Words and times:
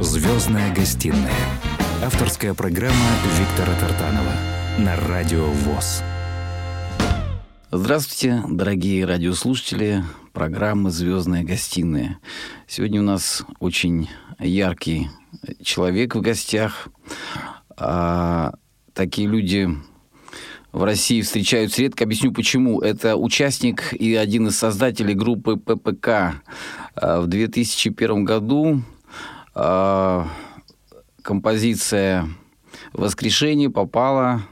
«Звездная 0.00 0.72
гостиная». 0.72 1.34
Авторская 2.04 2.54
программа 2.54 2.94
Виктора 3.36 3.76
Тартанова 3.80 4.32
на 4.78 4.94
Радио 4.94 5.46
ВОЗ. 5.46 6.04
Здравствуйте, 7.72 8.44
дорогие 8.48 9.04
радиослушатели 9.04 10.04
программы 10.32 10.92
«Звездная 10.92 11.42
гостиная». 11.42 12.20
Сегодня 12.68 13.00
у 13.00 13.04
нас 13.04 13.44
очень 13.58 14.08
яркий 14.38 15.08
человек 15.64 16.14
в 16.14 16.20
гостях. 16.20 16.86
А, 17.76 18.54
такие 18.94 19.26
люди 19.26 19.68
в 20.70 20.84
России 20.84 21.22
встречаются 21.22 21.82
редко. 21.82 22.04
Объясню 22.04 22.32
почему. 22.32 22.80
Это 22.80 23.16
участник 23.16 23.92
и 23.92 24.14
один 24.14 24.46
из 24.46 24.56
создателей 24.56 25.14
группы 25.14 25.56
ППК. 25.56 26.40
А, 26.94 27.20
в 27.20 27.26
2001 27.26 28.24
году 28.24 28.84
а, 29.60 30.28
композиция 31.22 32.28
«Воскрешение» 32.92 33.70
попала 33.70 34.42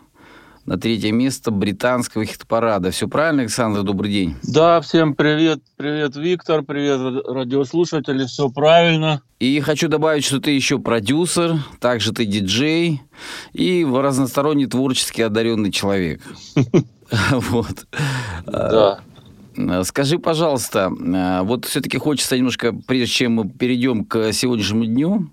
на 0.65 0.77
третье 0.77 1.13
место 1.13 1.53
британского 1.53 2.25
хит-парада. 2.25 2.91
Все 2.91 3.07
правильно, 3.07 3.43
Александр? 3.43 3.83
Добрый 3.83 4.11
день. 4.11 4.35
Да, 4.43 4.81
всем 4.81 5.15
привет. 5.15 5.61
Привет, 5.77 6.17
Виктор. 6.17 6.63
Привет, 6.63 7.25
радиослушатели. 7.25 8.27
Все 8.27 8.51
правильно. 8.51 9.23
И 9.39 9.61
хочу 9.61 9.87
добавить, 9.87 10.25
что 10.25 10.41
ты 10.41 10.51
еще 10.51 10.81
продюсер, 10.81 11.61
также 11.79 12.13
ты 12.13 12.25
диджей 12.25 13.01
и 13.53 13.87
разносторонний 13.89 14.67
творчески 14.67 15.21
одаренный 15.23 15.71
человек. 15.71 16.21
Вот. 17.33 17.87
Да. 18.47 19.01
Скажи, 19.85 20.19
пожалуйста, 20.19 20.91
вот 21.45 21.65
все-таки 21.65 21.99
хочется 21.99 22.37
немножко, 22.37 22.75
прежде 22.87 23.07
чем 23.07 23.35
мы 23.35 23.49
перейдем 23.49 24.05
к 24.05 24.33
сегодняшнему 24.33 24.85
дню, 24.85 25.31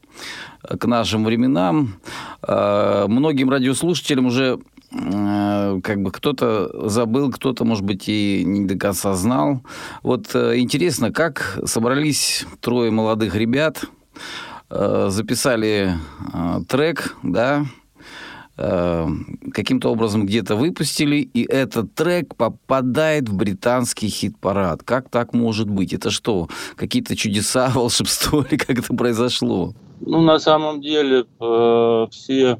к 0.62 0.86
нашим 0.86 1.26
временам, 1.26 1.96
многим 2.42 3.50
радиослушателям 3.50 4.28
уже 4.28 4.60
как 4.92 6.02
бы 6.02 6.12
кто-то 6.12 6.90
забыл, 6.90 7.32
кто-то, 7.32 7.66
может 7.66 7.84
быть, 7.84 8.08
и 8.08 8.44
не 8.46 8.66
до 8.66 8.78
конца 8.78 9.16
знал. 9.16 9.64
Вот 10.04 10.36
э, 10.36 10.60
интересно, 10.60 11.12
как 11.12 11.60
собрались 11.66 12.46
трое 12.60 12.92
молодых 12.92 13.36
ребят, 13.36 13.86
э, 14.70 15.08
записали 15.10 15.96
э, 16.32 16.60
трек, 16.68 17.16
да, 17.24 17.66
каким-то 18.56 19.90
образом 19.90 20.26
где-то 20.26 20.56
выпустили, 20.56 21.18
и 21.18 21.44
этот 21.44 21.96
трек 21.96 22.36
попадает 22.36 23.28
в 23.28 23.36
британский 23.36 24.10
хит-парад. 24.10 24.84
Как 24.84 25.10
так 25.10 25.34
может 25.34 25.68
быть? 25.70 25.94
Это 25.94 26.12
что, 26.12 26.50
какие-то 26.76 27.16
чудеса, 27.16 27.70
волшебство 27.76 28.44
или 28.44 28.58
как 28.58 28.78
это 28.80 28.94
произошло? 28.94 29.74
Ну, 30.02 30.22
на 30.22 30.38
самом 30.40 30.82
деле, 30.82 31.26
э, 31.40 32.08
все 32.12 32.58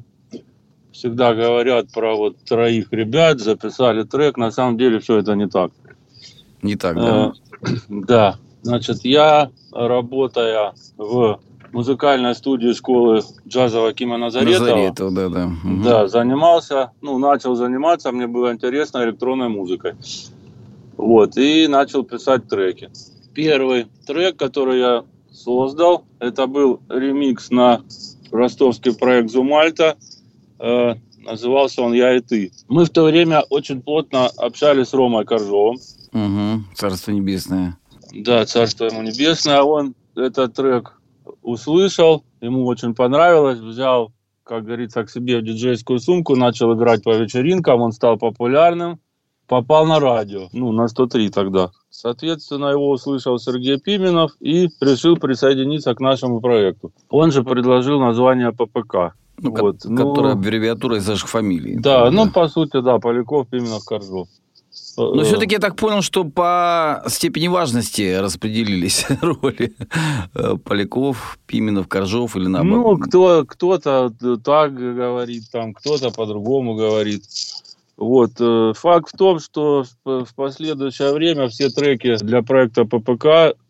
всегда 0.90 1.34
говорят 1.34 1.92
про 1.92 2.16
вот 2.16 2.38
троих 2.38 2.92
ребят, 2.92 3.40
записали 3.40 4.04
трек. 4.04 4.36
На 4.36 4.50
самом 4.50 4.78
деле 4.78 4.98
все 4.98 5.18
это 5.18 5.34
не 5.34 5.48
так. 5.48 5.70
Не 6.62 6.76
так, 6.76 6.96
да? 6.96 7.32
Э, 7.60 7.66
да. 7.88 8.38
Значит, 8.62 9.04
я, 9.04 9.50
работая 9.72 10.72
в 10.96 11.40
музыкальной 11.74 12.34
студии 12.34 12.72
школы 12.72 13.22
джазового 13.46 13.92
Кима 13.92 14.16
Назаретова, 14.16 14.64
Назаретова 14.64 15.10
да, 15.10 15.28
да. 15.28 15.46
Угу. 15.46 15.84
да, 15.84 16.08
занимался, 16.08 16.92
ну, 17.02 17.18
начал 17.18 17.54
заниматься, 17.54 18.10
мне 18.12 18.26
было 18.26 18.52
интересно 18.52 19.04
электронной 19.04 19.48
музыкой. 19.48 19.94
Вот, 20.96 21.36
и 21.36 21.66
начал 21.66 22.04
писать 22.04 22.48
треки. 22.48 22.90
Первый 23.34 23.88
трек, 24.06 24.36
который 24.36 24.78
я 24.78 25.04
создал, 25.32 26.04
это 26.20 26.46
был 26.46 26.80
ремикс 26.88 27.50
на 27.50 27.82
ростовский 28.30 28.94
проект 28.94 29.30
Зумальта– 29.30 29.96
Э, 30.58 30.94
назывался 31.18 31.82
он 31.82 31.92
«Я 31.92 32.16
и 32.16 32.20
ты». 32.20 32.52
Мы 32.68 32.84
в 32.84 32.90
то 32.90 33.04
время 33.04 33.42
очень 33.50 33.82
плотно 33.82 34.26
общались 34.36 34.88
с 34.88 34.94
Ромой 34.94 35.24
Коржовым. 35.24 35.76
Угу, 36.12 36.64
царство 36.74 37.10
небесное. 37.10 37.76
Да, 38.12 38.46
царство 38.46 38.86
ему 38.86 39.02
небесное. 39.02 39.62
Он 39.62 39.94
этот 40.14 40.54
трек 40.54 40.98
услышал, 41.44 42.24
ему 42.40 42.66
очень 42.66 42.94
понравилось, 42.94 43.60
взял, 43.60 44.12
как 44.42 44.64
говорится, 44.64 45.04
к 45.04 45.10
себе 45.10 45.38
в 45.38 45.42
диджейскую 45.42 46.00
сумку, 46.00 46.34
начал 46.34 46.74
играть 46.74 47.04
по 47.04 47.16
вечеринкам, 47.16 47.80
он 47.80 47.92
стал 47.92 48.16
популярным, 48.18 48.98
попал 49.46 49.86
на 49.86 50.00
радио, 50.00 50.48
ну, 50.52 50.72
на 50.72 50.88
103 50.88 51.30
тогда. 51.30 51.70
Соответственно, 51.90 52.66
его 52.66 52.90
услышал 52.90 53.38
Сергей 53.38 53.78
Пименов 53.78 54.32
и 54.40 54.68
решил 54.80 55.16
присоединиться 55.16 55.94
к 55.94 56.00
нашему 56.00 56.40
проекту. 56.40 56.92
Он 57.10 57.30
же 57.30 57.44
предложил 57.44 58.00
название 58.00 58.52
ППК. 58.52 59.14
Ну, 59.36 59.50
вот, 59.50 59.84
ну, 59.84 59.96
которая 59.96 60.34
аббревиатура 60.34 60.96
из 60.96 61.08
ваших 61.08 61.28
фамилий. 61.28 61.76
Да, 61.76 62.10
ну, 62.10 62.30
по 62.30 62.46
сути, 62.48 62.80
да, 62.80 62.98
Поляков, 62.98 63.48
Пименов, 63.48 63.84
Коржов. 63.84 64.28
Но 64.96 65.20
э, 65.20 65.24
все-таки 65.24 65.54
я 65.54 65.58
так 65.58 65.76
понял, 65.76 66.02
что 66.02 66.24
по 66.24 67.02
степени 67.08 67.48
важности 67.48 68.16
распределились 68.16 69.06
роли 69.22 69.74
э, 70.34 70.56
Поляков, 70.64 71.38
Пименов, 71.46 71.88
Коржов 71.88 72.36
или 72.36 72.46
наоборот. 72.46 72.98
Ну, 72.98 73.06
кто, 73.06 73.44
кто-то 73.44 74.12
так 74.44 74.74
говорит, 74.74 75.44
там 75.50 75.74
кто-то 75.74 76.10
по-другому 76.10 76.74
говорит. 76.74 77.24
Вот. 77.96 78.32
Э, 78.40 78.72
факт 78.76 79.10
в 79.12 79.16
том, 79.16 79.40
что 79.40 79.84
в 80.04 80.28
последующее 80.34 81.12
время 81.12 81.48
все 81.48 81.70
треки 81.70 82.16
для 82.16 82.42
проекта 82.42 82.84
ППК 82.84 83.26
Э, 83.26 83.63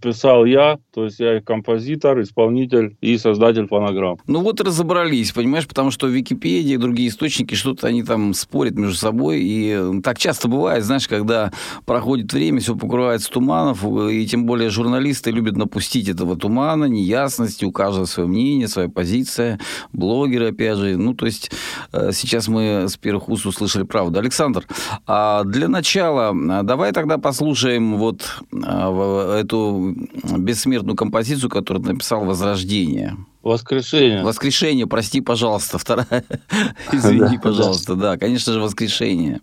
писал 0.00 0.44
я, 0.44 0.78
то 0.94 1.04
есть 1.04 1.20
я 1.20 1.40
композитор, 1.40 2.20
исполнитель 2.22 2.96
и 3.00 3.18
создатель 3.18 3.66
фонограмм. 3.66 4.18
Ну 4.26 4.40
вот 4.40 4.60
разобрались, 4.60 5.32
понимаешь, 5.32 5.66
потому 5.66 5.90
что 5.90 6.06
Википедия 6.06 6.74
и 6.74 6.78
другие 6.78 7.08
источники, 7.08 7.54
что-то 7.54 7.86
они 7.86 8.02
там 8.02 8.32
спорят 8.34 8.74
между 8.74 8.96
собой, 8.96 9.40
и 9.42 10.00
так 10.02 10.18
часто 10.18 10.48
бывает, 10.48 10.84
знаешь, 10.84 11.08
когда 11.08 11.52
проходит 11.84 12.32
время, 12.32 12.60
все 12.60 12.74
покрывается 12.74 13.30
туманов, 13.30 13.84
и 13.84 14.26
тем 14.26 14.46
более 14.46 14.70
журналисты 14.70 15.30
любят 15.30 15.56
напустить 15.56 16.08
этого 16.08 16.36
тумана, 16.36 16.84
неясности, 16.84 17.64
у 17.64 17.72
каждого 17.72 18.06
свое 18.06 18.28
мнение, 18.28 18.68
своя 18.68 18.88
позиция, 18.88 19.60
блогеры, 19.92 20.50
опять 20.50 20.78
же, 20.78 20.96
ну 20.96 21.14
то 21.14 21.26
есть 21.26 21.50
э, 21.92 22.10
сейчас 22.12 22.48
мы 22.48 22.88
с 22.88 22.96
первых 22.96 23.28
уст 23.28 23.46
услышали 23.46 23.84
правду. 23.84 24.18
Александр, 24.18 24.66
а 25.06 25.44
для 25.44 25.68
начала 25.68 26.34
давай 26.62 26.92
тогда 26.92 27.18
послушаем 27.18 27.96
вот 27.96 28.40
э, 28.52 29.40
эту 29.66 30.38
бессмертную 30.38 30.96
композицию, 30.96 31.50
которую 31.50 31.84
написал 31.84 32.24
«Возрождение». 32.24 33.16
Воскрешение. 33.42 34.24
Воскрешение, 34.24 34.86
прости, 34.86 35.20
пожалуйста, 35.20 35.78
вторая. 35.78 36.24
Извини, 36.92 37.38
пожалуйста, 37.38 37.94
да, 37.94 38.16
конечно 38.16 38.52
же, 38.52 38.60
воскрешение. 38.60 39.40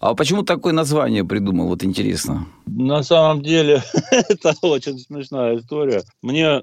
А 0.00 0.14
почему 0.14 0.42
такое 0.42 0.72
название 0.72 1.24
придумал? 1.24 1.68
Вот 1.68 1.84
интересно. 1.84 2.46
На 2.66 3.04
самом 3.04 3.42
деле, 3.42 3.84
это 4.10 4.54
очень 4.62 4.98
смешная 4.98 5.58
история. 5.58 6.02
Мне 6.22 6.62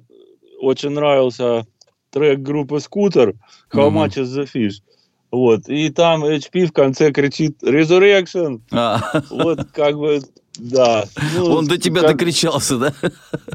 очень 0.59 0.89
нравился 0.89 1.65
трек 2.09 2.39
группы 2.39 2.79
Скутер 2.81 3.35
How 3.73 3.89
much 3.89 4.17
is 4.17 4.25
the 4.25 4.47
fish? 4.53 4.81
Вот. 5.31 5.67
И 5.67 5.89
там 5.89 6.25
HP 6.25 6.65
в 6.65 6.73
конце 6.73 7.11
кричит 7.11 7.63
Resurrection. 7.63 8.61
А. 8.71 9.23
Вот 9.31 9.71
как 9.73 9.97
бы 9.97 10.21
да. 10.57 11.05
Ну, 11.35 11.45
он 11.45 11.65
до 11.65 11.77
тебя 11.77 12.01
как... 12.01 12.11
докричался, 12.11 12.77
да? 12.77 12.93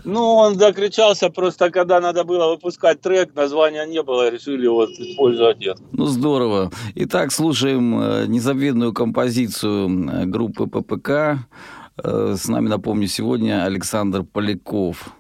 Ну, 0.05 0.35
он 0.35 0.57
докричался, 0.57 1.31
просто 1.31 1.71
когда 1.71 2.01
надо 2.01 2.25
было 2.25 2.49
выпускать 2.49 3.01
трек, 3.01 3.35
названия 3.35 3.85
не 3.87 4.03
было, 4.03 4.31
решили 4.31 4.67
вот 4.67 4.91
использовать 4.91 5.63
это. 5.65 5.81
Ну, 5.93 6.07
здорово. 6.07 6.73
Итак, 6.95 7.33
слушаем 7.33 8.01
э, 8.01 8.27
незабвенную 8.27 8.93
композицию 8.93 10.29
группы 10.29 10.67
ППК. 10.67 11.11
Э, 12.03 12.35
с 12.37 12.49
нами, 12.49 12.69
напомню, 12.69 13.07
сегодня 13.07 13.65
Александр 13.65 14.25
Поляков. 14.25 15.11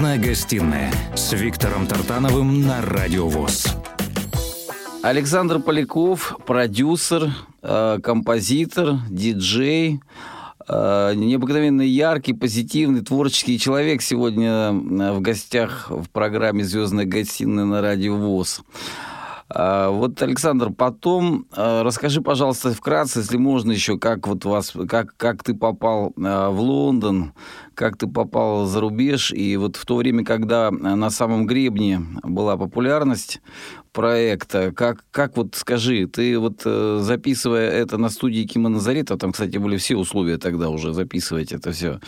Звездная 0.00 0.18
гостиная 0.18 0.92
с 1.14 1.30
Виктором 1.34 1.86
Тартановым 1.86 2.62
на 2.62 2.80
Радио 2.80 3.28
ВОЗ. 3.28 3.66
Александр 5.02 5.60
Поляков, 5.60 6.38
продюсер, 6.46 7.30
э, 7.60 7.98
композитор, 8.02 8.94
диджей, 9.10 10.00
э, 10.66 11.12
необыкновенно 11.14 11.82
яркий, 11.82 12.32
позитивный, 12.32 13.02
творческий 13.02 13.58
человек 13.58 14.00
сегодня 14.00 14.70
э, 14.70 15.12
в 15.12 15.20
гостях 15.20 15.90
в 15.90 16.08
программе 16.08 16.64
«Звездная 16.64 17.04
гостиная» 17.04 17.66
на 17.66 17.82
Радио 17.82 18.16
ВОЗ. 18.16 18.62
Вот, 19.52 20.22
Александр, 20.22 20.70
потом 20.70 21.44
расскажи, 21.56 22.20
пожалуйста, 22.20 22.72
вкратце, 22.72 23.18
если 23.18 23.36
можно 23.36 23.72
еще, 23.72 23.98
как 23.98 24.28
вот 24.28 24.44
вас, 24.44 24.72
как, 24.88 25.16
как 25.16 25.42
ты 25.42 25.54
попал 25.54 26.12
в 26.14 26.60
Лондон, 26.60 27.32
как 27.80 27.96
ты 27.96 28.06
попал 28.06 28.66
за 28.66 28.78
рубеж, 28.78 29.32
и 29.32 29.56
вот 29.56 29.76
в 29.76 29.86
то 29.86 29.96
время, 29.96 30.22
когда 30.22 30.68
э, 30.68 30.70
на 30.70 31.08
самом 31.08 31.46
гребне 31.46 32.02
была 32.22 32.58
популярность 32.58 33.40
проекта, 33.92 34.70
как, 34.70 35.02
как 35.10 35.38
вот 35.38 35.54
скажи, 35.54 36.06
ты 36.06 36.38
вот 36.38 36.60
э, 36.66 36.98
записывая 37.00 37.70
это 37.70 37.96
на 37.96 38.10
студии 38.10 38.42
Кима 38.42 38.68
Назарета, 38.68 39.16
там, 39.16 39.32
кстати, 39.32 39.56
были 39.56 39.78
все 39.78 39.96
условия 39.96 40.36
тогда 40.36 40.68
уже 40.68 40.92
записывать 40.92 41.52
это 41.52 41.72
все. 41.72 42.00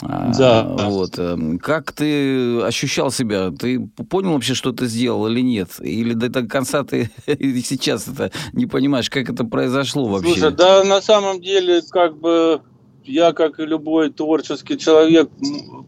Да. 0.00 0.64
Вот. 0.64 1.12
э, 1.18 1.38
Как 1.62 1.92
ты 1.92 2.60
ощущал 2.60 3.12
себя? 3.12 3.52
Ты 3.52 3.78
понял 4.10 4.32
вообще, 4.32 4.54
что 4.54 4.72
ты 4.72 4.86
сделал 4.86 5.28
или 5.28 5.40
нет? 5.40 5.68
Или 5.78 6.14
до 6.14 6.44
конца 6.48 6.82
ты 6.82 7.12
сейчас 7.64 8.08
это 8.08 8.32
не 8.54 8.66
понимаешь, 8.66 9.08
как 9.08 9.30
это 9.30 9.44
произошло 9.44 10.08
вообще? 10.08 10.32
Слушай, 10.32 10.50
да, 10.56 10.82
на 10.82 11.00
самом 11.00 11.40
деле, 11.40 11.80
как 11.92 12.18
бы 12.18 12.60
я, 13.04 13.32
как 13.32 13.60
и 13.60 13.66
любой 13.66 14.10
творческий 14.10 14.78
человек, 14.78 15.30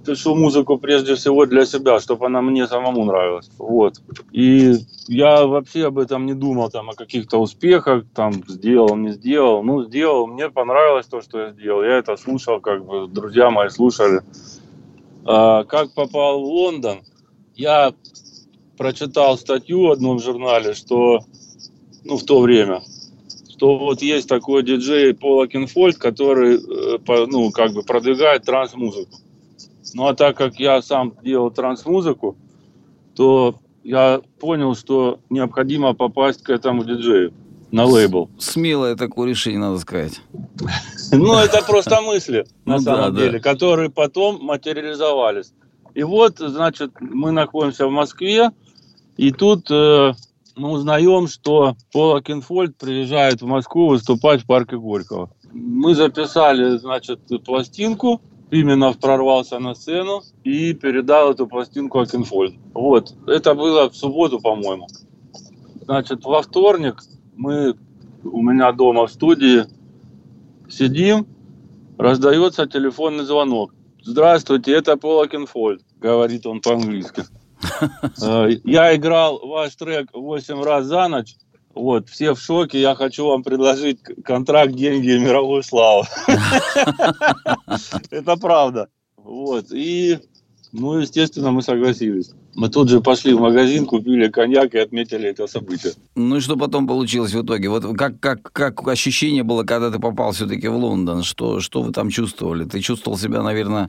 пишу 0.05 0.35
музыку 0.35 0.79
прежде 0.79 1.15
всего 1.15 1.47
для 1.47 1.67
себя, 1.67 2.01
чтобы 2.01 2.27
она 2.27 2.43
мне 2.43 2.67
самому 2.67 3.05
нравилась. 3.05 3.51
Вот. 3.59 4.01
И 4.33 4.75
я 5.09 5.47
вообще 5.47 5.87
об 5.87 5.99
этом 5.99 6.27
не 6.27 6.35
думал, 6.35 6.71
там, 6.71 6.91
о 6.91 6.95
каких-то 6.95 7.39
успехах, 7.39 8.05
там, 8.15 8.33
сделал, 8.49 8.97
не 8.97 9.13
сделал. 9.13 9.63
Ну, 9.63 9.85
сделал, 9.85 10.27
мне 10.27 10.51
понравилось 10.51 11.07
то, 11.07 11.23
что 11.23 11.41
я 11.41 11.53
сделал. 11.53 11.83
Я 11.83 11.99
это 11.99 12.17
слушал, 12.17 12.61
как 12.61 12.85
бы, 12.85 13.07
друзья 13.09 13.51
мои 13.51 13.69
слушали. 13.69 14.23
А, 15.25 15.65
как 15.65 15.95
попал 15.95 16.41
в 16.41 16.45
Лондон? 16.45 17.03
Я 17.55 17.95
прочитал 18.77 19.39
статью 19.39 19.95
в 19.95 20.19
журнале, 20.21 20.75
что, 20.75 21.21
ну, 22.05 22.17
в 22.17 22.25
то 22.25 22.41
время, 22.41 22.83
что 23.57 23.79
вот 23.79 24.03
есть 24.03 24.29
такой 24.29 24.65
диджей 24.65 25.15
Пола 25.15 25.47
Кинфольд, 25.47 25.97
который, 25.97 26.57
э, 26.57 27.27
ну, 27.29 27.53
как 27.53 27.73
бы 27.73 27.83
продвигает 27.83 28.43
транс-музыку. 28.43 29.17
Ну, 29.95 30.09
а 30.09 30.15
так 30.15 30.37
как 30.37 30.59
я 30.59 30.83
сам 30.83 31.15
делал 31.23 31.53
транс-музыку, 31.53 32.37
то 33.15 33.55
я 33.85 34.21
понял, 34.41 34.75
что 34.75 35.21
необходимо 35.31 35.95
попасть 35.95 36.43
к 36.43 36.51
этому 36.51 36.85
диджею 36.85 37.33
на 37.71 37.85
лейбл. 37.85 38.29
Смелое 38.39 38.97
такое 38.97 39.29
решение, 39.29 39.61
надо 39.61 39.79
сказать. 39.79 40.21
Ну, 41.13 41.35
это 41.35 41.63
просто 41.65 42.01
мысли, 42.01 42.47
на 42.65 42.79
Ну 42.79 42.85
да, 42.85 42.97
самом 42.97 43.17
деле, 43.17 43.39
которые 43.39 43.89
потом 43.89 44.43
материализовались. 44.43 45.53
И 45.95 46.03
вот, 46.03 46.39
значит, 46.39 46.91
мы 46.99 47.31
находимся 47.31 47.87
в 47.87 47.91
Москве, 47.91 48.51
и 49.17 49.31
тут 49.31 49.71
э, 49.71 50.15
мы 50.57 50.71
узнаем, 50.71 51.29
что 51.29 51.77
Пол 51.93 52.23
Окенфолд 52.23 52.77
приезжает 52.77 53.43
в 53.43 53.47
Москву 53.47 53.89
выступать 53.89 54.43
в 54.43 54.47
парке 54.47 54.77
Горького. 54.77 55.31
Мы 55.53 55.95
записали, 55.95 56.77
значит, 56.79 57.21
пластинку, 57.45 58.21
Пименов 58.51 58.99
прорвался 58.99 59.59
на 59.59 59.75
сцену 59.75 60.23
и 60.45 60.75
передал 60.75 61.33
эту 61.33 61.47
пластинку 61.47 62.01
Окенфолду. 62.01 62.55
Вот, 62.73 63.13
это 63.27 63.55
было 63.55 63.91
в 63.91 63.97
субботу, 63.97 64.41
по-моему. 64.41 64.87
Значит, 65.83 66.25
во 66.25 66.43
вторник 66.43 67.03
мы 67.35 67.75
у 68.23 68.43
меня 68.43 68.71
дома 68.73 69.07
в 69.07 69.11
студии 69.11 69.65
сидим, 70.69 71.27
раздается 71.99 72.67
телефонный 72.67 73.25
звонок. 73.25 73.75
Здравствуйте, 74.03 74.73
это 74.73 74.97
Пол 74.97 75.23
Окенфолд, 75.23 75.83
говорит 75.99 76.47
он 76.47 76.61
по-английски. 76.61 77.25
Э, 78.23 78.49
Я 78.65 78.95
играл 78.95 79.39
ваш 79.47 79.75
трек 79.77 80.09
8 80.13 80.63
раз 80.63 80.87
за 80.87 81.09
ночь. 81.09 81.37
Вот, 81.75 82.09
все 82.09 82.35
в 82.35 82.41
шоке. 82.41 82.81
Я 82.81 82.95
хочу 82.95 83.27
вам 83.27 83.43
предложить 83.43 84.01
контракт, 84.25 84.73
деньги 84.75 85.09
и 85.09 85.19
мировую 85.19 85.63
славу. 85.63 86.05
Это 88.11 88.37
правда. 88.37 88.89
Вот. 89.17 89.73
И, 89.73 90.19
ну, 90.77 90.99
естественно, 90.99 91.53
мы 91.53 91.63
согласились. 91.63 92.33
Мы 92.57 92.69
тут 92.69 92.89
же 92.89 93.01
пошли 93.01 93.33
в 93.33 93.41
магазин, 93.41 93.87
купили 93.87 94.27
коньяк 94.29 94.75
и 94.75 94.79
отметили 94.79 95.29
это 95.29 95.47
событие. 95.47 95.93
Ну 96.17 96.37
и 96.37 96.41
что 96.41 96.57
потом 96.57 96.89
получилось 96.89 97.33
в 97.33 97.45
итоге? 97.45 97.69
Вот 97.69 97.97
как, 97.97 98.19
как, 98.19 98.53
как 98.53 98.89
ощущение 98.89 99.45
было, 99.45 99.63
когда 99.63 99.93
ты 99.93 100.01
попал 100.01 100.33
все-таки 100.33 100.67
в 100.67 100.75
Лондон? 100.75 101.23
Что, 101.23 101.61
что 101.61 101.83
вы 101.83 101.93
там 101.93 102.11
чувствовали? 102.11 102.65
Ты 102.65 102.81
чувствовал 102.81 103.17
себя, 103.17 103.45
наверное, 103.45 103.89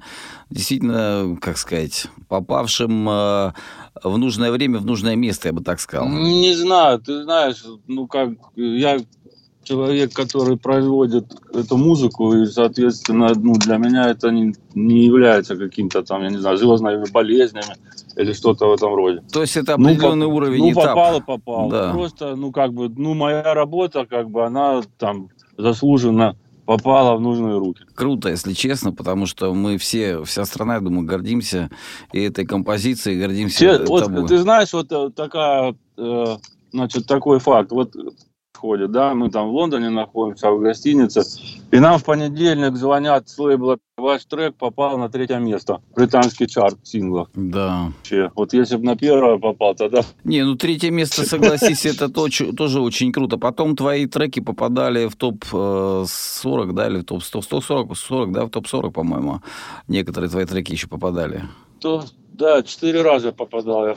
действительно, 0.51 1.35
как 1.41 1.57
сказать, 1.57 2.05
попавшим 2.27 3.09
э, 3.09 3.53
в 4.03 4.17
нужное 4.19 4.51
время, 4.51 4.77
в 4.77 4.85
нужное 4.85 5.15
место, 5.15 5.47
я 5.47 5.53
бы 5.53 5.63
так 5.63 5.79
сказал. 5.79 6.07
Не 6.07 6.53
знаю, 6.53 6.99
ты 6.99 7.23
знаешь, 7.23 7.63
ну 7.87 8.05
как, 8.05 8.29
я 8.55 8.99
человек, 9.65 10.13
который 10.13 10.57
производит 10.57 11.25
эту 11.53 11.75
музыку, 11.77 12.33
и, 12.35 12.45
соответственно, 12.45 13.33
ну, 13.35 13.53
для 13.55 13.77
меня 13.77 14.09
это 14.09 14.29
не, 14.31 14.53
не 14.75 15.05
является 15.05 15.55
каким-то 15.57 16.03
там, 16.03 16.23
я 16.23 16.29
не 16.29 16.37
знаю, 16.37 16.57
звездными 16.57 17.05
болезнями 17.11 17.75
или 18.15 18.31
что-то 18.33 18.67
в 18.69 18.73
этом 18.73 18.93
роде. 18.95 19.21
То 19.33 19.41
есть 19.41 19.57
это 19.57 19.75
Ну, 19.77 19.87
определенный 19.89 20.27
поп- 20.27 20.35
уровень, 20.35 20.59
Ну, 20.59 20.71
этап. 20.71 20.83
попало, 20.85 21.19
попало. 21.19 21.71
Да. 21.71 21.91
Просто, 21.93 22.35
ну, 22.35 22.51
как 22.51 22.73
бы, 22.73 22.89
ну, 22.89 23.13
моя 23.15 23.53
работа, 23.53 24.05
как 24.05 24.29
бы, 24.29 24.45
она 24.45 24.81
там 24.97 25.29
заслуженно 25.57 26.37
попала 26.65 27.15
в 27.15 27.21
нужные 27.21 27.57
руки. 27.57 27.83
Круто, 27.95 28.29
если 28.29 28.53
честно, 28.53 28.91
потому 28.91 29.25
что 29.25 29.53
мы 29.53 29.77
все, 29.77 30.23
вся 30.23 30.45
страна, 30.45 30.75
я 30.75 30.79
думаю, 30.81 31.05
гордимся 31.05 31.69
и 32.13 32.21
этой 32.21 32.45
композицией, 32.45 33.19
гордимся 33.19 33.59
Те- 33.59 33.77
тобой. 33.79 34.01
вот, 34.21 34.27
ты 34.27 34.37
знаешь, 34.37 34.73
вот 34.73 34.91
э, 34.91 35.09
такая, 35.15 35.75
э, 35.97 36.25
значит, 36.71 37.05
такой 37.07 37.39
факт. 37.39 37.71
Вот 37.71 37.93
ходит, 38.55 38.91
да, 38.91 39.13
мы 39.13 39.29
там 39.29 39.49
в 39.49 39.51
Лондоне 39.53 39.89
находимся, 39.89 40.51
в 40.51 40.59
гостинице, 40.59 41.21
и 41.71 41.79
нам 41.79 41.99
в 41.99 42.03
понедельник 42.03 42.75
звонят 42.75 43.29
с 43.29 43.37
лейбла, 43.37 43.77
ваш 43.97 44.25
трек 44.25 44.55
попал 44.55 44.97
на 44.97 45.09
третье 45.09 45.37
место, 45.37 45.81
британский 45.95 46.47
чарт 46.47 46.77
синглов. 46.83 47.29
Да. 47.33 47.91
Вообще, 47.97 48.31
Вот 48.35 48.53
если 48.53 48.77
бы 48.77 48.83
на 48.85 48.95
первое 48.95 49.37
попал, 49.37 49.75
тогда 49.75 50.01
Не, 50.23 50.43
ну 50.43 50.55
третье 50.55 50.91
место, 50.91 51.23
согласись, 51.23 51.85
это 51.85 52.09
тоже 52.09 52.79
очень 52.79 53.11
круто. 53.11 53.37
Потом 53.37 53.75
твои 53.75 54.05
треки 54.05 54.39
попадали 54.39 55.07
в 55.07 55.15
топ-40, 55.15 56.73
да, 56.73 56.87
или 56.87 56.99
в 56.99 57.03
топ-100, 57.05 57.41
140, 57.41 57.97
40, 57.97 58.31
да, 58.31 58.45
в 58.45 58.49
топ-40, 58.49 58.91
по-моему. 58.91 59.41
Некоторые 59.87 60.29
твои 60.29 60.45
треки 60.45 60.71
еще 60.71 60.87
попадали. 60.87 61.43
то, 61.79 62.03
да, 62.33 62.63
четыре 62.63 63.01
раза 63.01 63.31
попадал 63.31 63.87
я. 63.87 63.95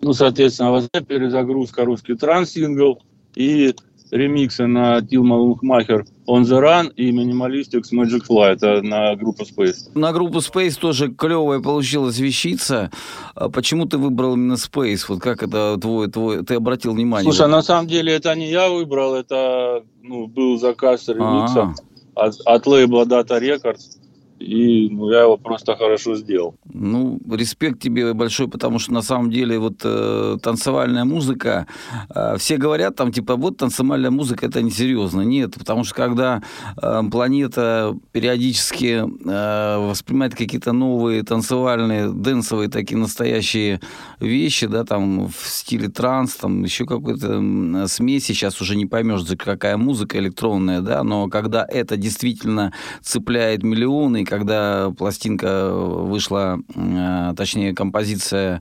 Ну, 0.00 0.12
соответственно, 0.12 0.82
перезагрузка 1.06 1.84
русский 1.84 2.14
транс-сингл 2.14 3.00
и 3.36 3.74
ремиксы 4.14 4.66
на 4.66 5.02
Tillmann 5.02 5.34
Uhrmacher 5.34 6.06
On 6.28 6.42
The 6.42 6.60
Run 6.62 6.92
и 6.94 7.10
Minimalistix 7.10 7.92
Magic 7.92 8.22
Fly. 8.28 8.52
Это 8.52 8.80
на 8.80 9.16
группу 9.16 9.42
Space. 9.42 9.90
На 9.94 10.12
группу 10.12 10.38
Space 10.38 10.78
тоже 10.80 11.12
клевая 11.12 11.60
получилась 11.60 12.18
вещица. 12.18 12.90
А 13.34 13.48
Почему 13.48 13.86
ты 13.86 13.98
выбрал 13.98 14.34
именно 14.34 14.54
Space? 14.54 15.04
Вот 15.08 15.20
как 15.20 15.42
это 15.42 15.76
твой, 15.80 16.08
твой, 16.08 16.44
ты 16.44 16.54
обратил 16.54 16.94
внимание? 16.94 17.24
Слушай, 17.24 17.48
Вот. 17.48 17.56
на 17.56 17.62
самом 17.62 17.88
деле 17.88 18.14
это 18.14 18.34
не 18.36 18.50
я 18.50 18.70
выбрал, 18.70 19.14
это 19.14 19.82
ну, 20.02 20.28
был 20.28 20.58
заказ 20.58 21.08
ремикса 21.08 21.74
А, 22.14 22.26
от, 22.26 22.40
от 22.44 22.66
лейбла 22.66 23.04
Data 23.04 23.40
Records. 23.40 23.98
И 24.38 24.88
ну, 24.90 25.10
я 25.10 25.22
его 25.22 25.36
просто 25.36 25.76
хорошо 25.76 26.16
сделал. 26.16 26.54
Ну, 26.72 27.20
респект 27.30 27.80
тебе 27.80 28.12
большой, 28.14 28.48
потому 28.48 28.78
что 28.78 28.92
на 28.92 29.02
самом 29.02 29.30
деле 29.30 29.58
вот 29.58 29.80
э, 29.84 30.38
танцевальная 30.42 31.04
музыка, 31.04 31.66
э, 32.14 32.36
все 32.38 32.56
говорят 32.56 32.96
там 32.96 33.12
типа 33.12 33.36
вот 33.36 33.56
танцевальная 33.56 34.10
музыка 34.10 34.46
это 34.46 34.60
несерьезно. 34.60 35.22
Нет, 35.22 35.54
потому 35.54 35.84
что 35.84 35.94
когда 35.94 36.42
э, 36.80 37.02
планета 37.10 37.96
периодически 38.12 39.04
э, 39.04 39.88
воспринимает 39.88 40.34
какие-то 40.34 40.72
новые 40.72 41.22
танцевальные, 41.22 42.10
дэнсовые 42.10 42.68
такие 42.68 42.98
настоящие 42.98 43.80
вещи, 44.20 44.66
да, 44.66 44.84
там 44.84 45.28
в 45.28 45.46
стиле 45.46 45.88
транс, 45.88 46.34
там 46.34 46.64
еще 46.64 46.86
какой-то 46.86 47.86
смеси, 47.86 48.32
сейчас 48.32 48.60
уже 48.60 48.76
не 48.76 48.86
поймешь, 48.86 49.24
какая 49.38 49.76
музыка 49.76 50.18
электронная, 50.18 50.80
да, 50.80 51.02
но 51.02 51.28
когда 51.28 51.64
это 51.68 51.96
действительно 51.96 52.72
цепляет 53.00 53.62
миллионы, 53.62 54.24
когда 54.38 54.90
пластинка 54.90 55.70
вышла, 55.72 56.58
э, 56.74 57.34
точнее, 57.36 57.74
композиция 57.74 58.60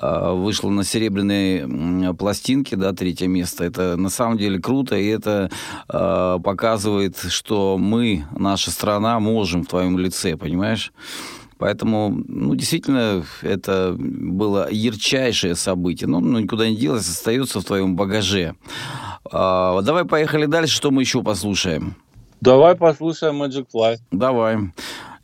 э, 0.00 0.32
вышла 0.32 0.70
на 0.70 0.84
серебряной 0.84 2.14
пластинке, 2.14 2.76
да, 2.76 2.92
третье 2.92 3.26
место. 3.26 3.64
Это 3.64 3.96
на 3.96 4.10
самом 4.10 4.38
деле 4.38 4.60
круто, 4.60 4.96
и 4.96 5.06
это 5.06 5.50
э, 5.88 6.38
показывает, 6.42 7.18
что 7.28 7.78
мы, 7.78 8.26
наша 8.36 8.70
страна, 8.70 9.18
можем 9.20 9.64
в 9.64 9.68
твоем 9.68 9.98
лице, 9.98 10.36
понимаешь? 10.36 10.92
Поэтому, 11.58 12.22
ну, 12.28 12.54
действительно, 12.54 13.24
это 13.42 13.96
было 13.98 14.70
ярчайшее 14.70 15.56
событие. 15.56 16.08
Ну, 16.08 16.20
ну 16.20 16.38
никуда 16.38 16.68
не 16.68 16.76
делось, 16.76 17.08
остается 17.08 17.60
в 17.60 17.64
твоем 17.64 17.96
багаже. 17.96 18.54
А, 19.30 19.82
давай 19.82 20.04
поехали 20.04 20.46
дальше, 20.46 20.76
что 20.76 20.92
мы 20.92 21.02
еще 21.02 21.22
послушаем. 21.22 21.96
Давай 22.40 22.76
послушаем 22.76 23.42
Magic 23.42 23.66
Fly. 23.74 23.96
Давай. 24.12 24.58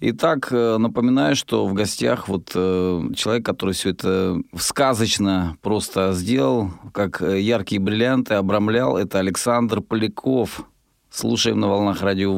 Итак, 0.00 0.48
э, 0.50 0.76
напоминаю, 0.78 1.36
что 1.36 1.66
в 1.66 1.72
гостях 1.72 2.28
вот 2.28 2.50
э, 2.54 3.02
человек, 3.14 3.46
который 3.46 3.74
все 3.74 3.90
это 3.90 4.40
сказочно 4.56 5.56
просто 5.62 6.12
сделал, 6.12 6.70
как 6.92 7.22
э, 7.22 7.40
яркие 7.40 7.80
бриллианты 7.80 8.34
обрамлял, 8.34 8.96
это 8.96 9.20
Александр 9.20 9.80
Поляков. 9.80 10.64
Слушаем 11.10 11.60
на 11.60 11.68
волнах 11.68 12.02
Радио 12.02 12.32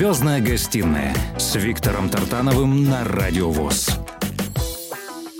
«Звездная 0.00 0.40
гостиная» 0.40 1.14
с 1.36 1.56
Виктором 1.56 2.08
Тартановым 2.08 2.88
на 2.88 3.04
Радио 3.04 3.50
ВОЗ. 3.50 3.98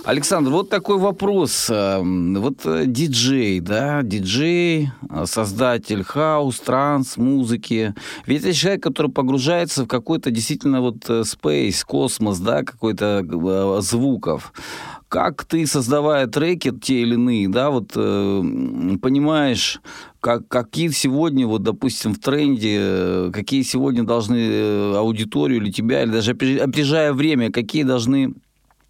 Александр, 0.05 0.51
вот 0.51 0.69
такой 0.69 0.99
вопрос. 0.99 1.67
Эм, 1.71 2.35
вот 2.35 2.63
э, 2.65 2.83
диджей, 2.85 3.59
да, 3.59 4.03
диджей, 4.03 4.91
э, 5.09 5.25
создатель 5.25 6.03
хаус, 6.03 6.59
транс, 6.59 7.17
музыки. 7.17 7.95
Ведь 8.27 8.43
это 8.43 8.53
человек, 8.53 8.83
который 8.83 9.09
погружается 9.09 9.85
в 9.85 9.87
какой-то 9.87 10.29
действительно 10.29 10.81
вот 10.81 11.09
space, 11.09 11.81
э, 11.81 11.85
космос, 11.87 12.37
да, 12.37 12.61
какой-то 12.61 13.81
звуков 13.81 14.53
как 15.11 15.43
ты, 15.43 15.67
создавая 15.67 16.25
треки 16.27 16.71
те 16.71 17.01
или 17.01 17.15
иные, 17.15 17.49
да, 17.49 17.69
вот 17.69 17.91
э, 17.95 18.97
понимаешь, 19.01 19.81
как, 20.21 20.47
какие 20.47 20.89
сегодня, 20.89 21.47
вот, 21.47 21.63
допустим, 21.63 22.13
в 22.13 22.19
тренде, 22.19 22.77
э, 22.79 23.31
какие 23.33 23.63
сегодня 23.63 24.03
должны 24.03 24.37
э, 24.37 24.95
аудиторию 24.95 25.61
или 25.61 25.71
тебя, 25.71 26.03
или 26.03 26.11
даже 26.11 26.31
опережая 26.31 27.11
время, 27.11 27.51
какие 27.51 27.83
должны 27.83 28.35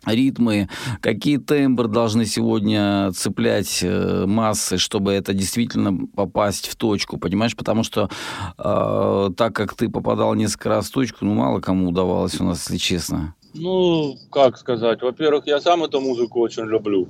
ритмы, 0.05 0.67
какие 0.99 1.37
тембры 1.37 1.87
должны 1.87 2.25
сегодня 2.25 3.11
цеплять 3.13 3.79
э, 3.81 4.25
массы, 4.25 4.77
чтобы 4.77 5.13
это 5.13 5.33
действительно 5.33 6.07
попасть 6.15 6.67
в 6.67 6.75
точку, 6.75 7.17
понимаешь? 7.17 7.55
Потому 7.55 7.83
что 7.83 8.09
э, 8.57 9.29
так 9.37 9.55
как 9.55 9.75
ты 9.75 9.89
попадал 9.89 10.33
несколько 10.33 10.69
раз 10.69 10.89
в 10.89 10.91
точку, 10.91 11.25
ну, 11.25 11.33
мало 11.33 11.61
кому 11.61 11.89
удавалось 11.89 12.39
у 12.41 12.43
нас, 12.43 12.67
если 12.67 12.77
честно. 12.77 13.35
Ну, 13.53 14.17
как 14.31 14.57
сказать, 14.57 15.01
во-первых, 15.01 15.45
я 15.47 15.61
сам 15.61 15.83
эту 15.83 16.01
музыку 16.01 16.39
очень 16.41 16.63
люблю. 16.63 17.07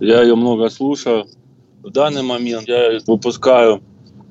Я 0.00 0.22
ее 0.22 0.34
много 0.34 0.70
слушаю. 0.70 1.26
В 1.82 1.90
данный 1.90 2.22
момент 2.22 2.68
я 2.68 2.98
выпускаю 3.06 3.82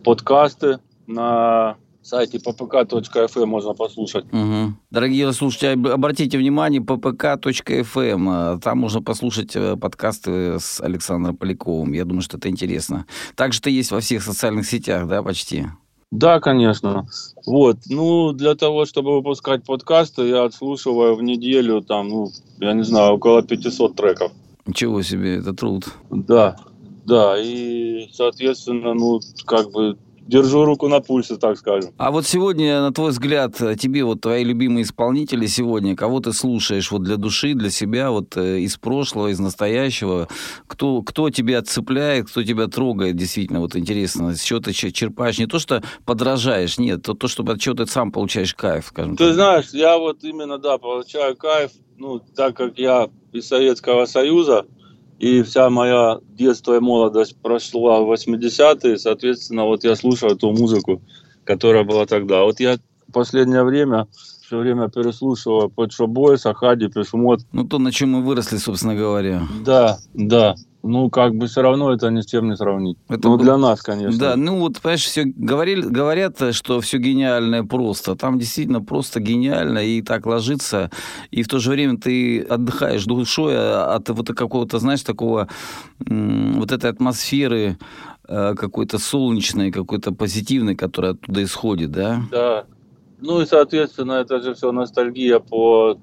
подкасты 0.03 0.79
на 1.07 1.77
сайте 2.07 2.37
ppk.fm 2.37 3.45
можно 3.45 3.73
послушать. 3.73 4.25
Угу. 4.31 4.73
Дорогие 4.91 5.31
слушатели, 5.33 5.89
обратите 5.89 6.37
внимание, 6.37 6.81
ppk.fm. 6.81 8.27
А, 8.29 8.59
там 8.59 8.79
можно 8.79 9.01
послушать 9.01 9.55
э, 9.55 9.75
подкасты 9.75 10.59
с 10.59 10.79
Александром 10.79 11.35
Поляковым. 11.35 11.91
Я 11.91 12.05
думаю, 12.05 12.21
что 12.21 12.37
это 12.37 12.49
интересно. 12.49 13.05
Также 13.35 13.61
ты 13.61 13.69
есть 13.71 13.91
во 13.91 13.99
всех 13.99 14.23
социальных 14.23 14.65
сетях, 14.65 15.07
да, 15.07 15.21
почти? 15.21 15.65
Да, 16.09 16.39
конечно. 16.39 17.05
Вот, 17.45 17.77
ну, 17.89 18.31
для 18.31 18.55
того, 18.55 18.85
чтобы 18.85 19.15
выпускать 19.15 19.65
подкасты, 19.65 20.29
я 20.29 20.45
отслушиваю 20.45 21.15
в 21.15 21.21
неделю, 21.21 21.81
там, 21.81 22.07
ну, 22.07 22.31
я 22.59 22.71
не 22.71 22.83
знаю, 22.83 23.15
около 23.15 23.43
500 23.43 23.95
треков. 23.95 24.31
Ничего 24.65 25.01
себе, 25.01 25.37
это 25.37 25.53
труд. 25.53 25.85
Да, 26.09 26.55
да, 27.07 27.37
и, 27.39 28.09
соответственно, 28.11 28.93
ну, 28.93 29.21
как 29.45 29.71
бы 29.71 29.97
держу 30.27 30.65
руку 30.65 30.89
на 30.89 30.99
пульсе, 30.99 31.37
так 31.37 31.57
скажем. 31.57 31.91
А 31.97 32.11
вот 32.11 32.27
сегодня, 32.27 32.81
на 32.81 32.91
твой 32.91 33.11
взгляд, 33.11 33.55
тебе 33.79 34.03
вот 34.03 34.19
твои 34.19 34.43
любимые 34.43 34.83
исполнители 34.83 35.45
сегодня, 35.45 35.95
кого 35.95 36.19
ты 36.19 36.33
слушаешь 36.33 36.91
вот 36.91 37.03
для 37.03 37.15
души, 37.15 37.53
для 37.53 37.69
себя, 37.69 38.11
вот 38.11 38.35
э, 38.35 38.59
из 38.59 38.75
прошлого, 38.75 39.29
из 39.29 39.39
настоящего, 39.39 40.27
кто, 40.67 41.01
кто 41.01 41.29
тебя 41.29 41.61
цепляет, 41.61 42.29
кто 42.29 42.43
тебя 42.43 42.67
трогает, 42.67 43.15
действительно, 43.15 43.61
вот 43.61 43.77
интересно, 43.77 44.35
с 44.35 44.43
чего 44.43 44.59
ты 44.59 44.73
черпаешь, 44.73 45.39
не 45.39 45.47
то, 45.47 45.59
что 45.59 45.81
подражаешь, 46.05 46.77
нет, 46.77 47.03
то, 47.03 47.13
то 47.13 47.29
что 47.29 47.43
от 47.43 47.61
чего 47.61 47.75
ты 47.75 47.85
сам 47.87 48.11
получаешь 48.11 48.53
кайф, 48.53 48.87
скажем 48.87 49.15
Ты 49.15 49.27
так. 49.27 49.33
знаешь, 49.33 49.69
я 49.71 49.97
вот 49.97 50.25
именно, 50.25 50.57
да, 50.57 50.77
получаю 50.77 51.37
кайф, 51.37 51.71
ну, 51.97 52.19
так 52.19 52.57
как 52.57 52.77
я 52.77 53.07
из 53.31 53.47
Советского 53.47 54.05
Союза, 54.05 54.65
и 55.19 55.41
вся 55.41 55.69
моя 55.69 56.19
детство 56.29 56.77
и 56.77 56.79
молодость 56.79 57.37
прошла 57.41 58.01
в 58.01 58.11
80-е, 58.11 58.97
соответственно, 58.97 59.65
вот 59.65 59.83
я 59.83 59.95
слушаю 59.95 60.35
ту 60.35 60.51
музыку, 60.51 61.01
которая 61.43 61.83
была 61.83 62.05
тогда. 62.05 62.43
Вот 62.43 62.59
я 62.59 62.77
в 63.07 63.11
последнее 63.11 63.63
время 63.63 64.07
все 64.45 64.59
время 64.59 64.89
переслушиваю 64.89 65.69
Pet 65.69 65.89
Shop 65.89 66.07
Boys, 66.07 66.49
Ахади. 66.49 66.89
Ну, 67.51 67.63
то, 67.67 67.79
на 67.79 67.91
чем 67.91 68.11
мы 68.11 68.21
выросли, 68.21 68.57
собственно 68.57 68.95
говоря. 68.95 69.41
Да, 69.65 69.97
да 70.13 70.55
ну, 70.83 71.09
как 71.09 71.35
бы 71.35 71.47
все 71.47 71.61
равно 71.61 71.91
это 71.91 72.09
ни 72.09 72.21
с 72.21 72.25
чем 72.25 72.49
не 72.49 72.55
сравнить. 72.55 72.97
Это 73.09 73.29
ну, 73.29 73.37
для 73.37 73.57
нас, 73.57 73.81
конечно. 73.81 74.17
Да, 74.17 74.35
ну 74.35 74.59
вот, 74.59 74.79
понимаешь, 74.79 75.03
все 75.03 75.23
говорили, 75.25 75.81
говорят, 75.81 76.53
что 76.55 76.79
все 76.81 76.97
гениальное 76.97 77.63
просто. 77.63 78.15
Там 78.15 78.39
действительно 78.39 78.81
просто 78.81 79.19
гениально 79.19 79.79
и 79.79 80.01
так 80.01 80.25
ложится. 80.25 80.89
И 81.31 81.43
в 81.43 81.47
то 81.47 81.59
же 81.59 81.71
время 81.71 81.97
ты 81.97 82.41
отдыхаешь 82.41 83.05
душой 83.05 83.57
от 83.57 84.09
вот 84.09 84.27
какого-то, 84.29 84.79
знаешь, 84.79 85.01
такого, 85.01 85.47
вот 85.99 86.71
этой 86.71 86.89
атмосферы 86.89 87.77
э, 88.27 88.55
какой-то 88.55 88.97
солнечной, 88.97 89.71
какой-то 89.71 90.11
позитивной, 90.11 90.75
которая 90.75 91.13
оттуда 91.13 91.43
исходит, 91.43 91.91
да? 91.91 92.21
Да. 92.31 92.65
Ну 93.19 93.41
и, 93.41 93.45
соответственно, 93.45 94.13
это 94.13 94.41
же 94.41 94.53
все 94.53 94.71
ностальгия 94.71 95.39
по 95.39 95.97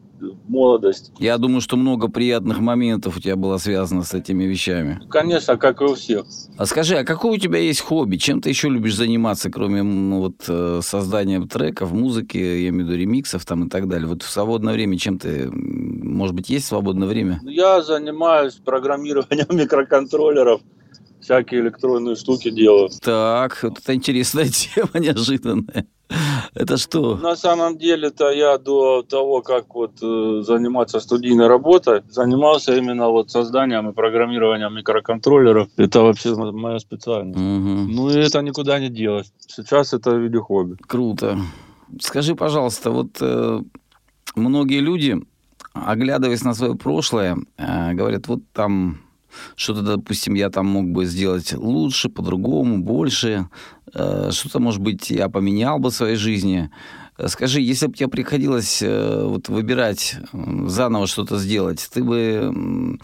молодость. 0.49 1.13
Я 1.19 1.39
думаю, 1.39 1.61
что 1.61 1.77
много 1.77 2.09
приятных 2.09 2.59
моментов 2.59 3.17
у 3.17 3.21
тебя 3.21 3.37
было 3.37 3.59
связано 3.59 4.03
с 4.03 4.15
этими 4.15 4.45
вещами. 4.45 5.01
Конечно, 5.11 5.57
как 5.57 5.81
и 5.81 5.85
у 5.85 5.95
всех. 5.95 6.25
А 6.57 6.67
скажи, 6.67 6.97
а 6.97 7.05
какое 7.05 7.33
у 7.33 7.37
тебя 7.37 7.59
есть 7.59 7.81
хобби? 7.81 8.17
Чем 8.17 8.41
ты 8.41 8.49
еще 8.49 8.69
любишь 8.69 8.97
заниматься, 8.97 9.51
кроме 9.51 9.83
ну, 9.83 10.21
вот, 10.21 10.45
э, 10.49 10.81
создания 10.83 11.41
треков, 11.47 11.93
музыки, 11.93 12.39
я 12.39 12.69
имею 12.69 12.87
в 12.87 12.89
виду 12.89 12.99
ремиксов 12.99 13.45
там 13.45 13.67
и 13.67 13.69
так 13.69 13.89
далее? 13.89 14.09
Вот 14.09 14.23
в 14.23 14.31
свободное 14.31 14.75
время 14.75 14.99
чем 14.99 15.19
ты, 15.19 15.51
может 15.51 16.35
быть, 16.35 16.51
есть 16.51 16.67
свободное 16.67 17.09
время? 17.09 17.41
Я 17.45 17.83
занимаюсь 17.83 18.55
программированием 18.55 19.47
микроконтроллеров 19.57 20.61
всякие 21.25 21.63
электронные 21.63 22.17
штуки 22.17 22.51
делаю. 22.51 22.91
Так, 23.01 23.59
вот 23.63 23.79
это 23.79 23.95
интересная 23.95 24.49
тема, 24.49 24.91
неожиданная. 24.95 25.87
Это 26.55 26.77
что? 26.77 27.17
На 27.17 27.37
самом 27.37 27.79
деле-то 27.79 28.31
я 28.31 28.59
до 28.59 29.03
того, 29.03 29.43
как 29.43 29.75
вот 29.75 30.03
э, 30.03 30.43
заниматься 30.43 31.01
студийной 31.01 31.47
работой, 31.47 32.03
занимался 32.09 32.77
именно 32.77 33.09
вот 33.09 33.31
созданием 33.31 33.91
и 33.91 33.93
программированием 33.93 34.75
микроконтроллеров. 34.75 35.69
Это 35.77 36.03
вообще 36.03 36.35
моя 36.35 36.79
специальность. 36.79 37.39
Угу. 37.39 37.93
Ну 37.93 38.11
и 38.11 38.19
это 38.19 38.43
никуда 38.43 38.79
не 38.79 38.89
делось. 38.89 39.33
Сейчас 39.39 39.95
это 39.95 40.11
в 40.11 40.19
виде 40.19 40.39
хобби. 40.39 40.77
Круто. 40.87 41.39
Скажи, 42.01 42.35
пожалуйста, 42.35 42.91
вот 42.91 43.19
э, 43.21 43.61
многие 44.37 44.81
люди, 44.81 45.17
оглядываясь 45.73 46.45
на 46.45 46.55
свое 46.55 46.75
прошлое, 46.75 47.37
э, 47.57 47.95
говорят, 47.95 48.29
вот 48.29 48.41
там 48.53 49.04
что-то, 49.57 49.83
допустим, 49.83 50.35
я 50.35 50.51
там 50.51 50.67
мог 50.67 50.87
бы 50.91 51.05
сделать 51.07 51.53
лучше, 51.53 52.09
по-другому, 52.09 52.79
больше, 52.79 53.49
э, 53.93 54.31
что-то, 54.33 54.61
может 54.61 54.81
быть, 54.81 55.11
я 55.11 55.29
поменял 55.29 55.79
бы 55.79 55.91
в 55.91 55.95
своей 55.95 56.17
жизни. 56.17 56.71
Э, 57.17 57.29
скажи, 57.29 57.61
если 57.61 57.87
бы 57.87 57.95
тебе 57.95 58.09
приходилось 58.09 58.83
э, 58.83 59.25
вот, 59.25 59.49
выбирать, 59.49 60.17
заново 60.33 61.07
что-то 61.07 61.39
сделать, 61.39 61.89
ты 61.93 62.03
бы, 62.03 62.99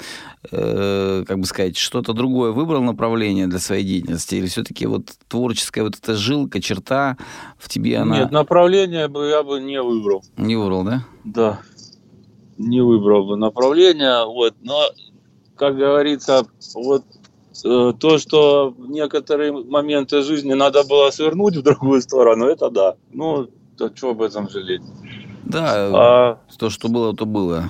э, 0.50 1.24
как 1.26 1.38
бы 1.38 1.44
сказать, 1.44 1.76
что-то 1.76 2.12
другое 2.12 2.50
выбрал 2.50 2.82
направление 2.82 3.46
для 3.46 3.58
своей 3.58 3.84
деятельности? 3.84 4.34
Или 4.34 4.46
все-таки 4.46 4.86
вот 4.86 5.12
творческая 5.28 5.82
вот 5.82 5.96
эта 5.96 6.16
жилка, 6.16 6.60
черта 6.60 7.16
в 7.58 7.68
тебе, 7.68 7.98
она... 7.98 8.18
Нет, 8.18 8.32
направление 8.32 9.08
бы 9.08 9.28
я 9.28 9.42
бы 9.42 9.60
не 9.60 9.80
выбрал. 9.80 10.24
Не 10.36 10.56
выбрал, 10.56 10.84
да? 10.84 11.04
Да, 11.24 11.60
не 12.58 12.80
выбрал 12.80 13.26
бы 13.26 13.36
направление. 13.36 14.24
Вот. 14.26 14.54
Но 14.60 14.82
как 15.60 15.76
говорится, 15.76 16.46
вот 16.74 17.04
э, 17.66 17.92
то, 18.00 18.16
что 18.16 18.70
в 18.70 18.90
некоторые 18.90 19.52
моменты 19.52 20.22
жизни 20.22 20.54
надо 20.54 20.84
было 20.84 21.10
свернуть 21.10 21.54
в 21.54 21.62
другую 21.62 22.00
сторону, 22.00 22.46
это 22.46 22.70
да. 22.70 22.94
Ну, 23.12 23.46
то 23.76 23.94
что 23.94 24.10
об 24.12 24.22
этом 24.22 24.48
жалеть? 24.48 24.80
Да, 25.44 25.74
а, 25.92 26.38
то, 26.58 26.70
что 26.70 26.88
было, 26.88 27.14
то 27.14 27.26
было. 27.26 27.64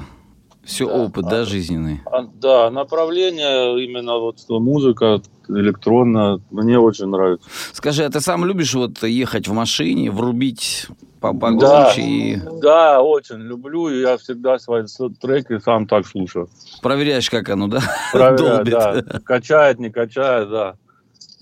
Все 0.63 0.87
да, 0.87 0.95
опыт, 0.95 1.27
а, 1.27 1.31
да, 1.31 1.45
жизненный? 1.45 2.01
А, 2.07 2.23
да, 2.23 2.71
направление 2.71 3.85
именно 3.85 4.19
вот 4.19 4.37
музыка 4.49 5.21
электронная, 5.49 6.39
мне 6.53 6.79
очень 6.79 7.07
нравится. 7.07 7.49
Скажи, 7.73 8.05
а 8.05 8.11
ты 8.11 8.21
сам 8.21 8.45
любишь 8.45 8.73
вот 8.75 9.03
ехать 9.03 9.49
в 9.49 9.53
машине, 9.53 10.13
врубить 10.13 10.87
погромче? 11.21 11.61
Да, 11.61 11.95
и... 11.97 12.37
да, 12.61 13.03
очень 13.03 13.37
люблю, 13.37 13.89
и 13.89 14.01
я 14.01 14.17
всегда 14.17 14.59
свои 14.59 14.85
треки 15.21 15.59
сам 15.61 15.87
так 15.87 16.07
слушаю. 16.07 16.49
Проверяешь, 16.83 17.31
как 17.31 17.49
оно, 17.49 17.69
да? 17.69 17.81
Проверяю, 18.13 18.65
да. 18.65 19.21
Качает, 19.25 19.79
не 19.79 19.91
качает, 19.91 20.51
да. 20.51 20.75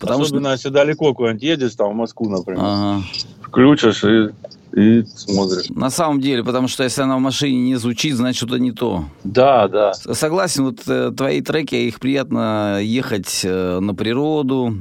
Потому 0.01 0.23
Особенно, 0.23 0.49
что... 0.49 0.53
если 0.53 0.69
далеко 0.69 1.15
куда-нибудь 1.15 1.43
едешь, 1.43 1.75
там, 1.75 1.93
в 1.93 1.95
Москву, 1.95 2.29
например. 2.29 2.63
Ага. 2.63 3.03
Включишь 3.43 4.05
и 4.05 4.31
и 4.73 5.03
смотришь. 5.05 5.71
На 5.71 5.91
самом 5.91 6.21
деле, 6.21 6.45
потому 6.45 6.69
что 6.69 6.85
если 6.85 7.03
она 7.03 7.17
в 7.17 7.21
машине 7.21 7.59
не 7.63 7.77
звучит, 7.77 8.15
значит 8.15 8.37
что-то 8.37 8.59
не 8.59 8.73
то. 8.73 9.05
Да, 9.25 9.67
да. 9.69 9.95
Согласен, 9.95 10.65
вот 10.65 10.81
э, 10.87 11.11
твои 11.17 11.41
треки, 11.41 11.75
их 11.75 12.01
приятно 12.01 12.79
ехать 12.81 13.43
э, 13.45 13.79
на 13.81 13.95
природу, 13.95 14.75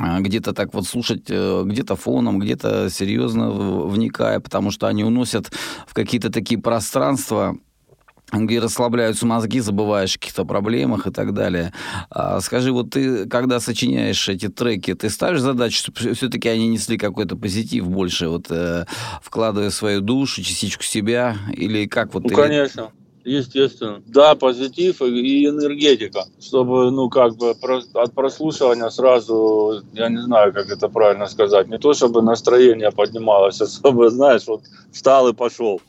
где-то 0.00 0.52
так 0.52 0.74
вот 0.74 0.86
слушать, 0.86 1.24
э, 1.28 1.62
где-то 1.64 1.96
фоном, 1.96 2.38
где-то 2.38 2.90
серьезно 2.90 3.50
вникая, 3.50 4.40
потому 4.40 4.70
что 4.70 4.86
они 4.86 5.04
уносят 5.04 5.52
в 5.86 5.94
какие-то 5.94 6.30
такие 6.30 6.60
пространства, 6.60 7.56
где 8.32 8.58
расслабляются 8.58 9.26
мозги, 9.26 9.60
забываешь 9.60 10.16
о 10.16 10.18
каких-то 10.18 10.44
проблемах 10.44 11.06
и 11.06 11.10
так 11.10 11.34
далее. 11.34 11.72
А, 12.10 12.40
скажи, 12.40 12.72
вот 12.72 12.90
ты, 12.90 13.28
когда 13.28 13.60
сочиняешь 13.60 14.28
эти 14.28 14.48
треки, 14.48 14.94
ты 14.94 15.10
ставишь 15.10 15.40
задачу, 15.40 15.78
чтобы 15.78 16.14
все-таки 16.14 16.48
они 16.48 16.68
несли 16.68 16.98
какой-то 16.98 17.36
позитив 17.36 17.88
больше, 17.88 18.28
вот 18.28 18.46
э, 18.50 18.86
вкладывая 19.22 19.70
свою 19.70 20.00
душу, 20.00 20.42
частичку 20.42 20.82
себя, 20.82 21.36
или 21.52 21.86
как 21.86 22.14
вот? 22.14 22.24
Ну, 22.24 22.30
ты... 22.30 22.34
конечно. 22.34 22.90
Естественно. 23.24 24.02
Да, 24.06 24.34
позитив 24.34 25.00
и 25.00 25.46
энергетика. 25.46 26.24
Чтобы, 26.40 26.90
ну, 26.90 27.08
как 27.08 27.36
бы 27.36 27.54
от 27.94 28.12
прослушивания 28.14 28.90
сразу, 28.90 29.82
я 29.94 30.08
не 30.10 30.20
знаю, 30.20 30.52
как 30.52 30.68
это 30.68 30.88
правильно 30.88 31.26
сказать, 31.26 31.68
не 31.68 31.78
то, 31.78 31.94
чтобы 31.94 32.20
настроение 32.22 32.90
поднималось, 32.92 33.60
а 33.62 33.66
чтобы, 33.66 34.10
знаешь, 34.10 34.46
вот 34.46 34.62
встал 34.92 35.28
и 35.28 35.32
пошел. 35.32 35.80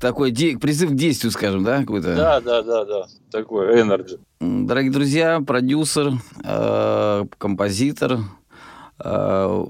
Такой 0.00 0.30
де- 0.30 0.56
призыв 0.56 0.90
к 0.90 0.94
действию, 0.94 1.32
скажем, 1.32 1.64
да, 1.64 1.80
какой-то? 1.80 2.14
Да, 2.14 2.40
да, 2.40 2.62
да, 2.62 2.84
да. 2.84 3.06
Такой 3.30 3.80
энергия. 3.80 4.18
Дорогие 4.40 4.92
друзья, 4.92 5.40
продюсер, 5.44 6.12
э, 6.44 7.24
композитор, 7.38 8.18
э, 9.02 9.64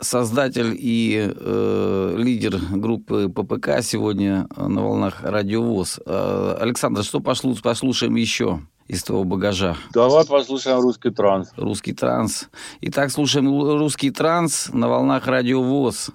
создатель 0.00 0.76
и 0.78 1.32
э, 1.34 2.14
лидер 2.16 2.58
группы 2.70 3.28
ППК 3.28 3.82
сегодня 3.82 4.46
на 4.56 4.82
волнах 4.82 5.22
Радиовоз. 5.22 6.00
Э, 6.04 6.56
Александр, 6.60 7.02
что 7.02 7.20
пошло, 7.20 7.54
послушаем 7.62 8.14
еще? 8.16 8.60
из 8.88 9.02
твоего 9.02 9.24
багажа? 9.24 9.76
Давай 9.92 10.24
послушаем 10.24 10.80
русский 10.80 11.10
транс. 11.10 11.50
Русский 11.56 11.92
транс. 11.92 12.48
Итак, 12.80 13.10
слушаем 13.10 13.46
русский 13.46 14.10
транс 14.10 14.70
на 14.72 14.88
волнах 14.88 15.26
Радиовоз. 15.26 16.10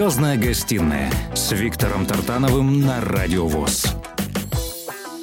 Звездная 0.00 0.38
гостиная 0.38 1.12
с 1.34 1.52
Виктором 1.52 2.06
Тартановым 2.06 2.80
на 2.80 3.02
Радиовоз. 3.02 3.84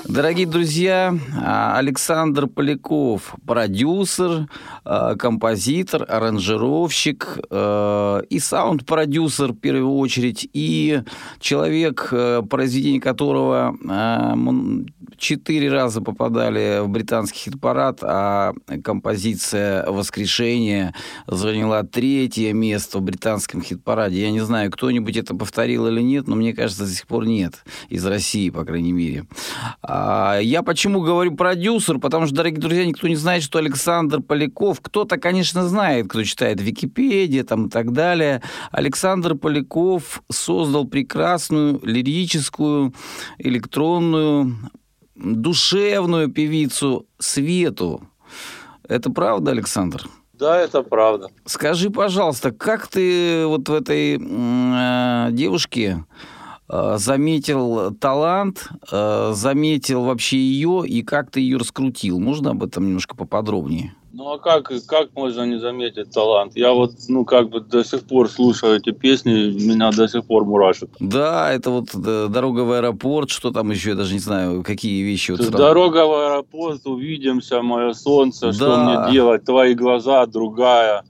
Дорогие 0.10 0.48
друзья, 0.48 1.14
а, 1.36 1.78
Александр 1.78 2.48
Поляков, 2.48 3.36
продюсер, 3.46 4.48
а, 4.86 5.16
композитор, 5.16 6.06
аранжировщик 6.08 7.40
а, 7.50 8.20
и 8.20 8.40
саунд-продюсер 8.40 9.52
в 9.52 9.58
первую 9.58 9.92
очередь, 9.98 10.50
и 10.54 11.02
человек, 11.42 12.14
произведение 12.50 13.02
которого 13.02 13.76
четыре 15.18 15.72
раза 15.72 16.00
попадали 16.02 16.80
в 16.82 16.90
британский 16.90 17.40
хит-парад, 17.40 18.00
а 18.04 18.54
композиция 18.84 19.90
«Воскрешение» 19.90 20.94
заняла 21.26 21.84
третье 21.84 22.54
место 22.54 23.00
в 23.00 23.02
британском 23.02 23.62
хит-параде. 23.62 24.22
Я 24.22 24.32
не 24.32 24.42
знаю, 24.42 24.72
кто-нибудь 24.72 25.18
это 25.18 25.36
повторил 25.36 25.88
или 25.88 26.02
нет, 26.02 26.28
но 26.28 26.36
мне 26.36 26.54
кажется, 26.54 26.86
до 26.86 26.92
сих 26.92 27.08
пор 27.08 27.26
нет. 27.26 27.66
Из 27.90 28.06
России, 28.06 28.50
по 28.52 28.64
крайней 28.64 28.94
мере. 28.94 29.26
А, 30.00 30.38
я 30.40 30.62
почему 30.62 31.02
говорю 31.02 31.36
продюсер? 31.36 31.98
Потому 31.98 32.28
что, 32.28 32.36
дорогие 32.36 32.60
друзья, 32.60 32.86
никто 32.86 33.08
не 33.08 33.16
знает, 33.16 33.42
что 33.42 33.58
Александр 33.58 34.22
Поляков, 34.22 34.80
кто-то, 34.80 35.18
конечно, 35.18 35.68
знает, 35.68 36.08
кто 36.08 36.24
читает 36.24 36.62
Википедия 36.62 37.44
там 37.44 37.66
и 37.66 37.70
так 37.70 37.94
далее. 37.94 38.44
Александр 38.72 39.36
Поляков 39.36 40.22
создал 40.32 40.86
прекрасную 40.86 41.80
лирическую 41.84 42.94
электронную 43.40 44.56
душевную 45.16 46.30
певицу 46.30 47.08
Свету. 47.18 48.02
Это 48.88 49.10
правда, 49.10 49.52
Александр? 49.52 50.08
Да, 50.34 50.60
это 50.60 50.84
правда. 50.84 51.30
Скажи, 51.46 51.90
пожалуйста, 51.90 52.52
как 52.52 52.88
ты 52.88 53.48
вот 53.48 53.68
в 53.68 53.74
этой 53.74 54.20
э, 54.22 55.32
девушке 55.32 56.04
заметил 56.70 57.96
талант, 57.96 58.70
э, 58.92 59.32
заметил 59.34 60.04
вообще 60.04 60.38
ее 60.38 60.84
и 60.86 61.02
как 61.02 61.32
ты 61.32 61.40
ее 61.40 61.58
раскрутил? 61.58 62.20
Можно 62.20 62.52
об 62.52 62.64
этом 62.64 62.86
немножко 62.86 63.16
поподробнее? 63.16 63.94
Ну 64.18 64.32
а 64.32 64.40
как, 64.40 64.72
как 64.88 65.14
можно 65.14 65.44
не 65.44 65.60
заметить 65.60 66.10
талант? 66.10 66.54
Я 66.56 66.74
вот, 66.74 66.92
ну, 67.08 67.24
как 67.24 67.50
бы 67.50 67.60
до 67.60 67.84
сих 67.84 68.02
пор 68.02 68.28
слушаю 68.30 68.78
эти 68.78 68.92
песни, 68.92 69.52
меня 69.64 69.92
до 69.92 70.08
сих 70.08 70.26
пор 70.26 70.44
мурашит. 70.44 70.90
Да, 71.00 71.54
это 71.54 71.70
вот 71.70 71.90
«Дорога 71.94 72.62
в 72.62 72.72
аэропорт», 72.72 73.30
что 73.30 73.52
там 73.52 73.70
еще, 73.70 73.90
я 73.90 73.96
даже 73.96 74.14
не 74.14 74.20
знаю, 74.20 74.64
какие 74.64 75.04
вещи. 75.04 75.32
Вот 75.32 75.48
«Дорога 75.52 76.08
в 76.08 76.14
аэропорт», 76.14 76.82
«Увидимся», 76.86 77.62
«Мое 77.62 77.94
солнце», 77.94 78.48
да. 78.48 78.54
«Что 78.54 78.78
мне 78.78 79.12
делать», 79.12 79.46
«Твои 79.46 79.76
глаза», 79.76 80.26
«Другая», 80.26 81.04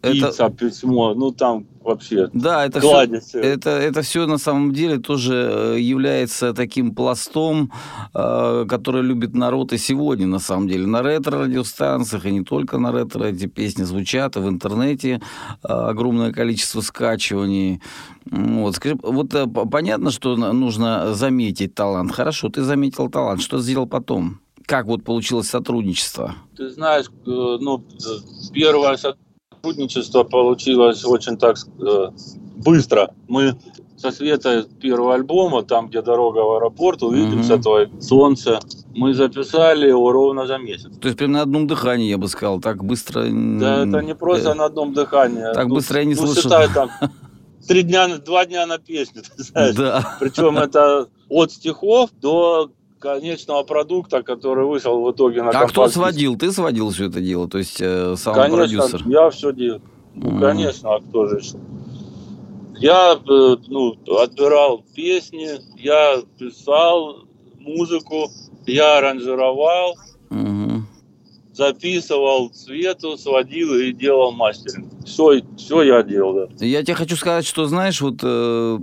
«Птица», 0.00 0.44
это... 0.44 0.50
«Письмо», 0.50 1.14
ну 1.14 1.32
там 1.32 1.66
вообще. 1.84 2.28
Да, 2.32 2.66
это 2.66 2.80
все, 2.80 3.40
это, 3.40 3.70
это 3.70 4.02
все 4.02 4.26
на 4.26 4.38
самом 4.38 4.72
деле 4.72 4.98
тоже 4.98 5.34
э, 5.34 5.80
является 5.80 6.52
таким 6.54 6.94
пластом, 6.94 7.72
э, 8.14 8.66
который 8.68 9.02
любит 9.02 9.34
народ 9.34 9.72
и 9.72 9.78
сегодня, 9.78 10.26
на 10.26 10.38
самом 10.38 10.68
деле. 10.68 10.86
На 10.86 11.02
ретро-радиостанциях, 11.02 12.26
и 12.26 12.32
не 12.32 12.44
только 12.44 12.78
на 12.78 12.92
ретро, 12.92 13.24
эти 13.24 13.46
песни 13.46 13.84
звучат, 13.84 14.36
и 14.36 14.40
в 14.40 14.48
интернете 14.48 15.20
э, 15.62 15.68
огромное 15.68 16.32
количество 16.32 16.80
скачиваний. 16.80 17.80
Вот, 18.30 18.76
скажи, 18.76 18.96
вот 19.02 19.34
понятно, 19.70 20.10
что 20.10 20.36
нужно 20.36 21.14
заметить 21.14 21.74
талант. 21.74 22.12
Хорошо, 22.12 22.48
ты 22.48 22.62
заметил 22.62 23.08
талант. 23.08 23.42
Что 23.42 23.58
сделал 23.58 23.86
потом? 23.86 24.40
Как 24.66 24.86
вот 24.86 25.02
получилось 25.02 25.48
сотрудничество? 25.48 26.36
Ты 26.56 26.70
знаешь, 26.70 27.06
ну, 27.26 27.84
первое 28.52 28.96
сотрудничество 28.96 29.31
сотрудничество 29.62 30.24
получилось 30.24 31.04
очень 31.04 31.36
так 31.36 31.56
э, 31.78 32.08
быстро. 32.56 33.14
Мы 33.28 33.56
со 33.96 34.10
Светой 34.10 34.64
первого 34.64 35.14
альбома, 35.14 35.62
там, 35.62 35.86
где 35.86 36.02
дорога 36.02 36.38
в 36.38 36.56
аэропорт, 36.56 37.04
увидимся, 37.04 37.54
mm-hmm. 37.54 37.62
твое 37.62 37.90
солнце, 38.00 38.58
мы 38.96 39.14
записали 39.14 39.86
его 39.86 40.10
ровно 40.10 40.48
за 40.48 40.58
месяц. 40.58 40.90
То 41.00 41.06
есть 41.06 41.16
прям 41.16 41.32
на 41.32 41.42
одном 41.42 41.68
дыхании, 41.68 42.08
я 42.08 42.18
бы 42.18 42.26
сказал, 42.26 42.60
так 42.60 42.82
быстро... 42.82 43.22
Да, 43.30 43.86
это 43.86 44.00
не 44.00 44.16
просто 44.16 44.50
э, 44.50 44.54
на 44.54 44.64
одном 44.64 44.94
дыхании. 44.94 45.54
Так 45.54 45.68
ну, 45.68 45.76
быстро 45.76 46.00
я 46.00 46.06
не 46.06 46.14
ну, 46.16 46.26
слышал. 46.26 46.42
Считай, 46.42 46.68
там, 46.74 46.90
три 47.68 47.84
дня, 47.84 48.08
два 48.18 48.44
дня 48.44 48.66
на 48.66 48.78
песню, 48.78 49.22
ты 49.22 49.30
знаешь. 49.44 49.76
Да. 49.76 50.16
Причем 50.18 50.58
это 50.58 51.06
от 51.28 51.52
стихов 51.52 52.10
до 52.20 52.72
конечного 53.02 53.64
продукта, 53.64 54.22
который 54.22 54.64
вышел 54.64 55.02
в 55.02 55.10
итоге 55.10 55.42
на 55.42 55.50
А 55.50 55.66
кто 55.66 55.88
сводил? 55.88 56.38
Ты 56.38 56.52
сводил 56.52 56.90
все 56.90 57.08
это 57.08 57.20
дело? 57.20 57.48
То 57.48 57.58
есть 57.58 57.80
э, 57.80 58.14
сам 58.16 58.34
конечно, 58.34 58.56
продюсер? 58.56 59.02
я 59.06 59.30
все 59.30 59.52
делал. 59.52 59.80
Ну, 60.14 60.30
mm. 60.30 60.40
конечно, 60.40 60.94
а 60.94 61.00
кто 61.00 61.26
же 61.26 61.38
еще? 61.38 61.58
Я 62.78 63.14
э, 63.14 63.56
ну, 63.68 63.96
отбирал 64.20 64.84
песни, 64.94 65.48
я 65.76 66.22
писал 66.38 67.24
музыку, 67.58 68.30
я 68.66 68.98
аранжировал. 68.98 69.96
Mm-hmm. 70.30 70.80
записывал 71.52 72.48
цвету, 72.48 73.18
сводил 73.18 73.74
и 73.74 73.92
делал 73.92 74.32
мастеринг. 74.32 74.88
Все, 75.04 75.42
все 75.58 75.82
я 75.82 76.02
делал, 76.02 76.34
да. 76.34 76.64
Я 76.64 76.82
тебе 76.82 76.94
хочу 76.94 77.16
сказать, 77.16 77.44
что, 77.44 77.66
знаешь, 77.66 78.00
вот 78.00 78.20
э, 78.22 78.78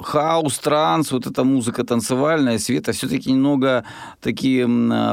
хаус, 0.00 0.58
транс, 0.58 1.12
вот 1.12 1.26
эта 1.26 1.44
музыка 1.44 1.84
танцевальная, 1.84 2.58
Света, 2.58 2.92
все-таки 2.92 3.32
немного 3.32 3.84
такие 4.20 4.66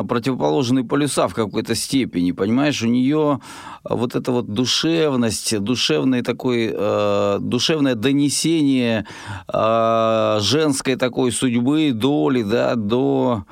противоположные 0.08 0.84
полюса 0.84 1.28
в 1.28 1.34
какой-то 1.34 1.76
степени, 1.76 2.32
понимаешь? 2.32 2.82
У 2.84 2.88
нее 2.88 3.40
вот 3.84 4.16
эта 4.16 4.32
вот 4.32 4.48
душевность, 4.48 5.60
душевный 5.60 6.22
такой, 6.22 6.72
э, 6.74 7.38
душевное 7.42 7.96
донесение 7.96 9.06
э, 9.54 10.38
женской 10.42 10.96
такой 10.96 11.32
судьбы, 11.32 11.92
доли, 11.94 12.44
да, 12.44 12.76
до 12.76 13.44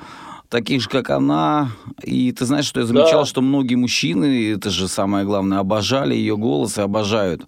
таких 0.52 0.82
же, 0.82 0.88
как 0.88 1.08
она. 1.10 1.70
И 2.02 2.30
ты 2.30 2.44
знаешь, 2.44 2.66
что 2.66 2.80
я 2.80 2.86
замечал, 2.86 3.22
да. 3.22 3.24
что 3.24 3.40
многие 3.40 3.74
мужчины, 3.74 4.52
это 4.52 4.68
же 4.68 4.86
самое 4.86 5.24
главное, 5.24 5.58
обожали 5.58 6.14
ее 6.14 6.36
голос 6.36 6.76
и 6.76 6.82
обожают. 6.82 7.42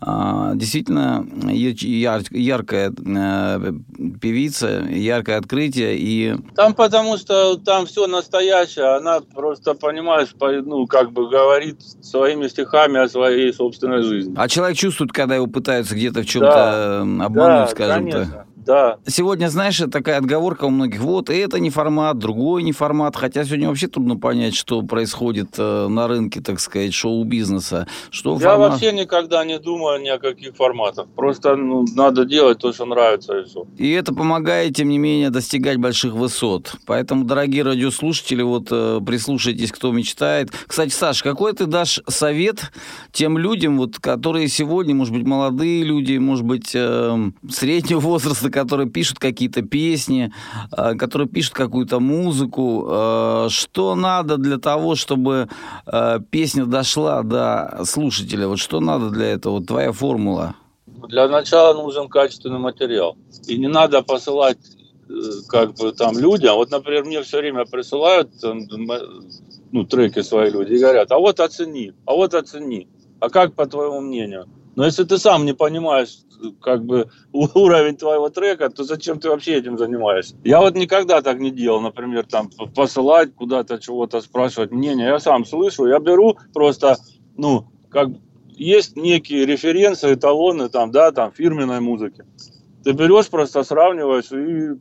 А, 0.00 0.54
действительно, 0.54 1.26
яр, 1.44 2.22
яркая 2.30 2.90
э, 2.90 3.72
певица, 4.20 4.80
яркое 4.88 5.36
открытие. 5.36 5.98
И... 5.98 6.36
Там 6.56 6.72
потому 6.74 7.18
что 7.18 7.58
там 7.58 7.84
все 7.84 8.06
настоящее, 8.06 8.96
она 8.96 9.20
просто, 9.20 9.74
понимаешь, 9.74 10.28
ну, 10.40 10.86
как 10.86 11.12
бы 11.12 11.28
говорит 11.28 11.82
своими 12.00 12.48
стихами 12.48 12.98
о 12.98 13.08
своей 13.08 13.52
собственной 13.52 14.02
жизни. 14.02 14.34
А 14.38 14.48
человек 14.48 14.78
чувствует, 14.78 15.12
когда 15.12 15.36
его 15.36 15.46
пытаются 15.46 15.94
где-то 15.94 16.22
в 16.22 16.26
чем-то 16.26 16.48
да. 16.48 17.00
обмануть, 17.26 17.36
да, 17.36 17.66
скажем 17.66 18.10
так 18.10 18.47
да. 18.68 18.98
Сегодня, 19.06 19.48
знаешь, 19.48 19.80
такая 19.90 20.18
отговорка 20.18 20.66
у 20.66 20.70
многих, 20.70 21.00
вот 21.00 21.30
это 21.30 21.58
не 21.58 21.70
формат, 21.70 22.18
другой 22.18 22.62
не 22.62 22.72
формат, 22.72 23.16
хотя 23.16 23.42
сегодня 23.44 23.68
вообще 23.68 23.86
трудно 23.86 24.18
понять, 24.18 24.54
что 24.54 24.82
происходит 24.82 25.54
э, 25.56 25.88
на 25.88 26.06
рынке, 26.06 26.42
так 26.42 26.60
сказать, 26.60 26.92
шоу-бизнеса. 26.92 27.86
Что 28.10 28.34
Я 28.34 28.50
формат... 28.50 28.72
вообще 28.72 28.92
никогда 28.92 29.42
не 29.46 29.58
думаю 29.58 30.02
ни 30.02 30.08
о 30.08 30.18
каких 30.18 30.54
форматах, 30.54 31.06
просто 31.16 31.56
ну, 31.56 31.86
надо 31.94 32.26
делать 32.26 32.58
то, 32.58 32.70
что 32.74 32.84
нравится 32.84 33.38
и 33.38 33.44
все. 33.46 33.66
И 33.78 33.90
это 33.90 34.12
помогает, 34.12 34.76
тем 34.76 34.90
не 34.90 34.98
менее, 34.98 35.30
достигать 35.30 35.78
больших 35.78 36.12
высот. 36.12 36.74
Поэтому, 36.84 37.24
дорогие 37.24 37.62
радиослушатели, 37.62 38.42
вот 38.42 38.68
э, 38.70 39.00
прислушайтесь, 39.00 39.72
кто 39.72 39.92
мечтает. 39.92 40.50
Кстати, 40.66 40.90
Саш, 40.90 41.22
какой 41.22 41.54
ты 41.54 41.64
дашь 41.64 42.02
совет 42.06 42.70
тем 43.12 43.38
людям, 43.38 43.78
вот, 43.78 43.98
которые 43.98 44.48
сегодня, 44.48 44.94
может 44.94 45.14
быть, 45.14 45.24
молодые 45.24 45.84
люди, 45.84 46.18
может 46.18 46.44
быть, 46.44 46.72
э, 46.74 47.30
среднего 47.50 48.00
возраста, 48.08 48.57
которые 48.58 48.90
пишут 48.90 49.18
какие-то 49.20 49.62
песни, 49.62 50.32
э, 50.76 50.94
которые 50.94 51.28
пишут 51.28 51.54
какую-то 51.54 52.00
музыку. 52.00 52.86
Э, 52.90 53.46
что 53.50 53.94
надо 53.94 54.36
для 54.36 54.58
того, 54.58 54.96
чтобы 54.96 55.48
э, 55.86 56.18
песня 56.30 56.66
дошла 56.66 57.22
до 57.22 57.82
слушателя? 57.84 58.48
Вот 58.48 58.58
что 58.58 58.80
надо 58.80 59.10
для 59.10 59.26
этого? 59.26 59.54
Вот 59.54 59.66
твоя 59.66 59.92
формула. 59.92 60.54
Для 61.08 61.28
начала 61.28 61.72
нужен 61.74 62.08
качественный 62.08 62.58
материал. 62.58 63.16
И 63.46 63.56
не 63.58 63.68
надо 63.68 64.02
посылать 64.02 64.58
как 65.48 65.74
бы 65.74 65.92
там 65.92 66.18
людям. 66.18 66.56
Вот, 66.56 66.70
например, 66.70 67.04
мне 67.04 67.22
все 67.22 67.38
время 67.38 67.64
присылают 67.64 68.30
ну, 69.72 69.84
треки 69.84 70.22
свои 70.22 70.50
люди 70.50 70.74
и 70.74 70.78
говорят, 70.78 71.10
а 71.12 71.18
вот 71.18 71.40
оцени, 71.40 71.92
а 72.04 72.12
вот 72.12 72.34
оцени. 72.34 72.88
А 73.20 73.30
как 73.30 73.54
по 73.54 73.66
твоему 73.66 74.00
мнению? 74.00 74.46
Но 74.76 74.84
если 74.84 75.04
ты 75.04 75.18
сам 75.18 75.46
не 75.46 75.54
понимаешь, 75.54 76.18
как 76.60 76.84
бы 76.84 77.10
уровень 77.32 77.96
твоего 77.96 78.28
трека, 78.28 78.70
то 78.70 78.84
зачем 78.84 79.20
ты 79.20 79.28
вообще 79.28 79.54
этим 79.54 79.78
занимаешься? 79.78 80.36
Я 80.44 80.60
вот 80.60 80.74
никогда 80.74 81.22
так 81.22 81.38
не 81.38 81.50
делал, 81.50 81.80
например, 81.80 82.26
там 82.26 82.50
посылать 82.74 83.34
куда-то 83.34 83.78
чего-то, 83.78 84.20
спрашивать 84.20 84.70
мнение. 84.70 85.06
Я 85.06 85.18
сам 85.18 85.44
слышу, 85.44 85.86
я 85.86 85.98
беру 85.98 86.38
просто, 86.52 86.96
ну, 87.36 87.66
как 87.90 88.08
есть 88.58 88.96
некие 88.96 89.46
референсы, 89.46 90.14
эталоны 90.14 90.68
там, 90.68 90.90
да, 90.90 91.12
там 91.12 91.32
фирменной 91.32 91.80
музыки. 91.80 92.24
Ты 92.88 92.94
берешь, 92.94 93.28
просто 93.28 93.64
сравниваешь, 93.64 94.32
и 94.32 94.80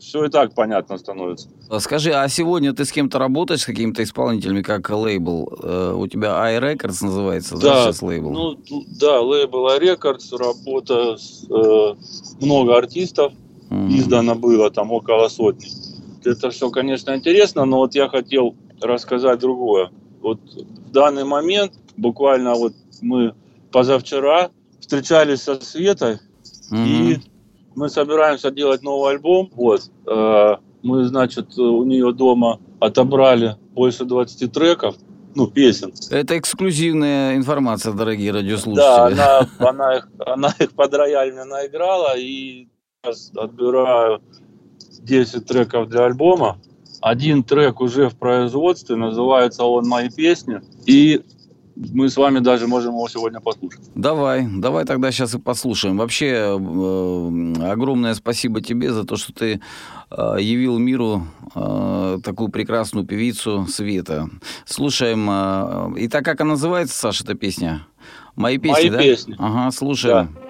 все 0.00 0.24
и 0.24 0.28
так 0.28 0.54
понятно 0.54 0.98
становится. 0.98 1.48
Скажи, 1.78 2.10
а 2.10 2.28
сегодня 2.28 2.72
ты 2.72 2.84
с 2.84 2.90
кем-то 2.90 3.20
работаешь, 3.20 3.60
с 3.60 3.64
какими-то 3.64 4.02
исполнителями, 4.02 4.62
как 4.62 4.90
лейбл? 4.90 5.48
Э, 5.62 5.94
у 5.96 6.08
тебя 6.08 6.30
iRecords 6.30 6.98
называется, 7.00 7.56
да, 7.56 7.60
да 7.60 7.84
сейчас 7.84 8.02
лейбл? 8.02 8.32
Ну, 8.32 8.58
да, 8.98 9.20
лейбл 9.20 9.68
iRecords, 9.68 10.36
работа 10.36 11.16
с 11.16 11.46
э, 11.48 11.94
много 12.44 12.76
артистов, 12.76 13.32
mm-hmm. 13.70 13.88
издано 13.90 14.34
было 14.34 14.72
там 14.72 14.90
около 14.90 15.28
сотни. 15.28 15.68
Это 16.24 16.50
все, 16.50 16.70
конечно, 16.70 17.14
интересно, 17.14 17.64
но 17.66 17.76
вот 17.76 17.94
я 17.94 18.08
хотел 18.08 18.56
рассказать 18.80 19.38
другое. 19.38 19.92
Вот 20.22 20.40
в 20.56 20.90
данный 20.90 21.22
момент, 21.22 21.72
буквально 21.96 22.54
вот 22.54 22.72
мы 23.00 23.32
позавчера 23.70 24.50
встречались 24.80 25.42
со 25.42 25.60
Светой, 25.60 26.18
mm-hmm. 26.70 26.86
и 26.86 27.20
мы 27.74 27.88
собираемся 27.88 28.50
делать 28.50 28.82
новый 28.82 29.12
альбом. 29.12 29.50
Вот. 29.54 29.82
Э, 30.06 30.56
мы, 30.82 31.04
значит, 31.04 31.56
у 31.58 31.84
нее 31.84 32.12
дома 32.12 32.60
отобрали 32.80 33.56
больше 33.72 34.04
20 34.04 34.52
треков, 34.52 34.96
ну, 35.34 35.46
песен. 35.46 35.92
Это 36.10 36.38
эксклюзивная 36.38 37.36
информация, 37.36 37.92
дорогие 37.92 38.32
радиослушатели. 38.32 38.76
Да, 38.76 39.06
она, 39.06 39.48
она, 39.58 39.96
их, 39.96 40.08
она 40.26 40.54
их 40.58 40.72
под 40.72 40.94
рояль 40.94 41.32
мне 41.32 41.44
наиграла, 41.44 42.16
и 42.16 42.68
сейчас 43.02 43.30
отбираю 43.36 44.20
10 45.02 45.46
треков 45.46 45.88
для 45.88 46.04
альбома. 46.06 46.58
Один 47.00 47.44
трек 47.44 47.80
уже 47.80 48.08
в 48.08 48.16
производстве, 48.16 48.96
называется 48.96 49.64
он 49.64 49.86
«Мои 49.86 50.10
песни». 50.10 50.60
И 50.86 51.22
мы 51.92 52.08
с 52.08 52.16
вами 52.16 52.40
даже 52.40 52.66
можем 52.66 52.94
его 52.94 53.08
сегодня 53.08 53.40
послушать. 53.40 53.80
Давай, 53.94 54.46
давай 54.46 54.84
тогда 54.84 55.10
сейчас 55.12 55.34
и 55.34 55.38
послушаем. 55.38 55.96
Вообще, 55.96 56.26
э, 56.26 57.70
огромное 57.70 58.14
спасибо 58.14 58.60
тебе 58.60 58.92
за 58.92 59.04
то, 59.04 59.16
что 59.16 59.32
ты 59.32 59.60
э, 60.10 60.36
явил 60.40 60.78
миру 60.78 61.26
э, 61.54 62.18
такую 62.24 62.48
прекрасную 62.48 63.06
певицу 63.06 63.66
Света. 63.68 64.28
Слушаем. 64.64 65.28
Э, 65.30 65.98
и 65.98 66.08
так 66.08 66.24
как 66.24 66.40
она 66.40 66.50
называется, 66.50 66.98
Саша, 66.98 67.24
эта 67.24 67.34
песня? 67.34 67.86
Мои 68.34 68.58
песни, 68.58 68.88
Мои 68.88 68.90
да? 68.90 68.98
песни. 68.98 69.36
Ага, 69.38 69.70
слушаем. 69.70 70.28
Да. 70.34 70.47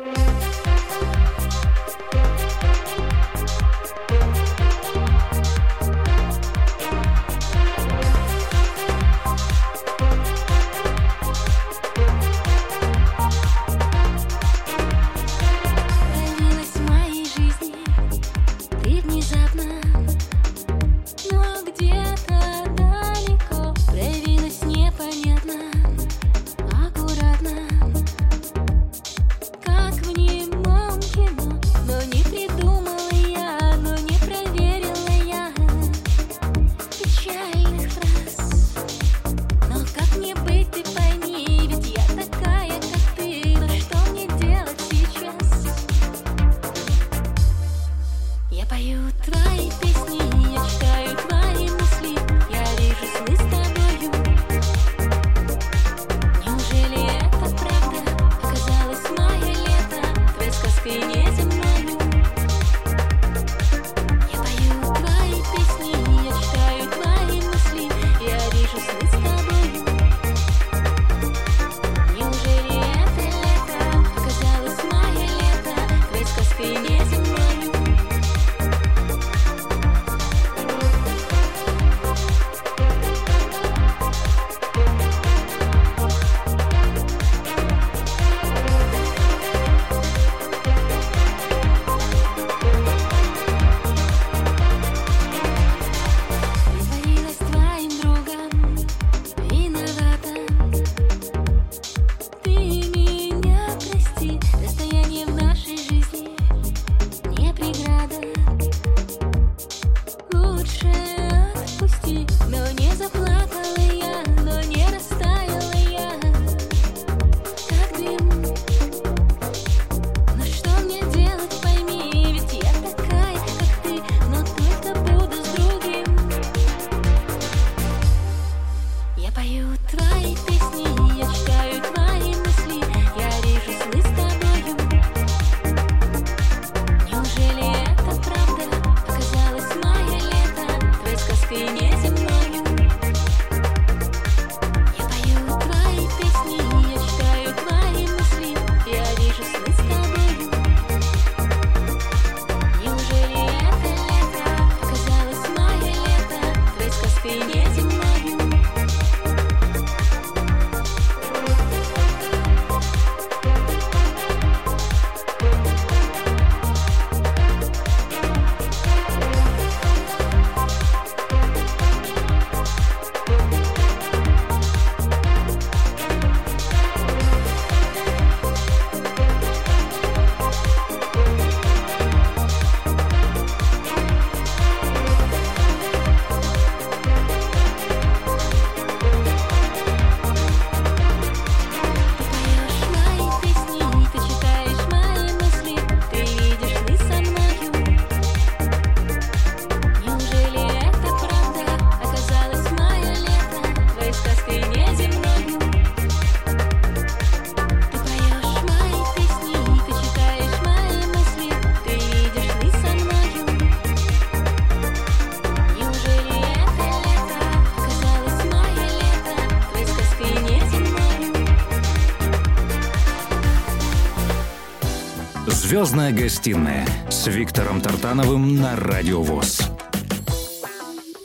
Звездная 225.79 226.13
гостиная 226.13 226.85
с 227.09 227.29
Виктором 227.29 227.81
Тартановым 227.81 228.57
на 228.57 228.75
Радио 228.75 229.23
ВОЗ. 229.23 229.71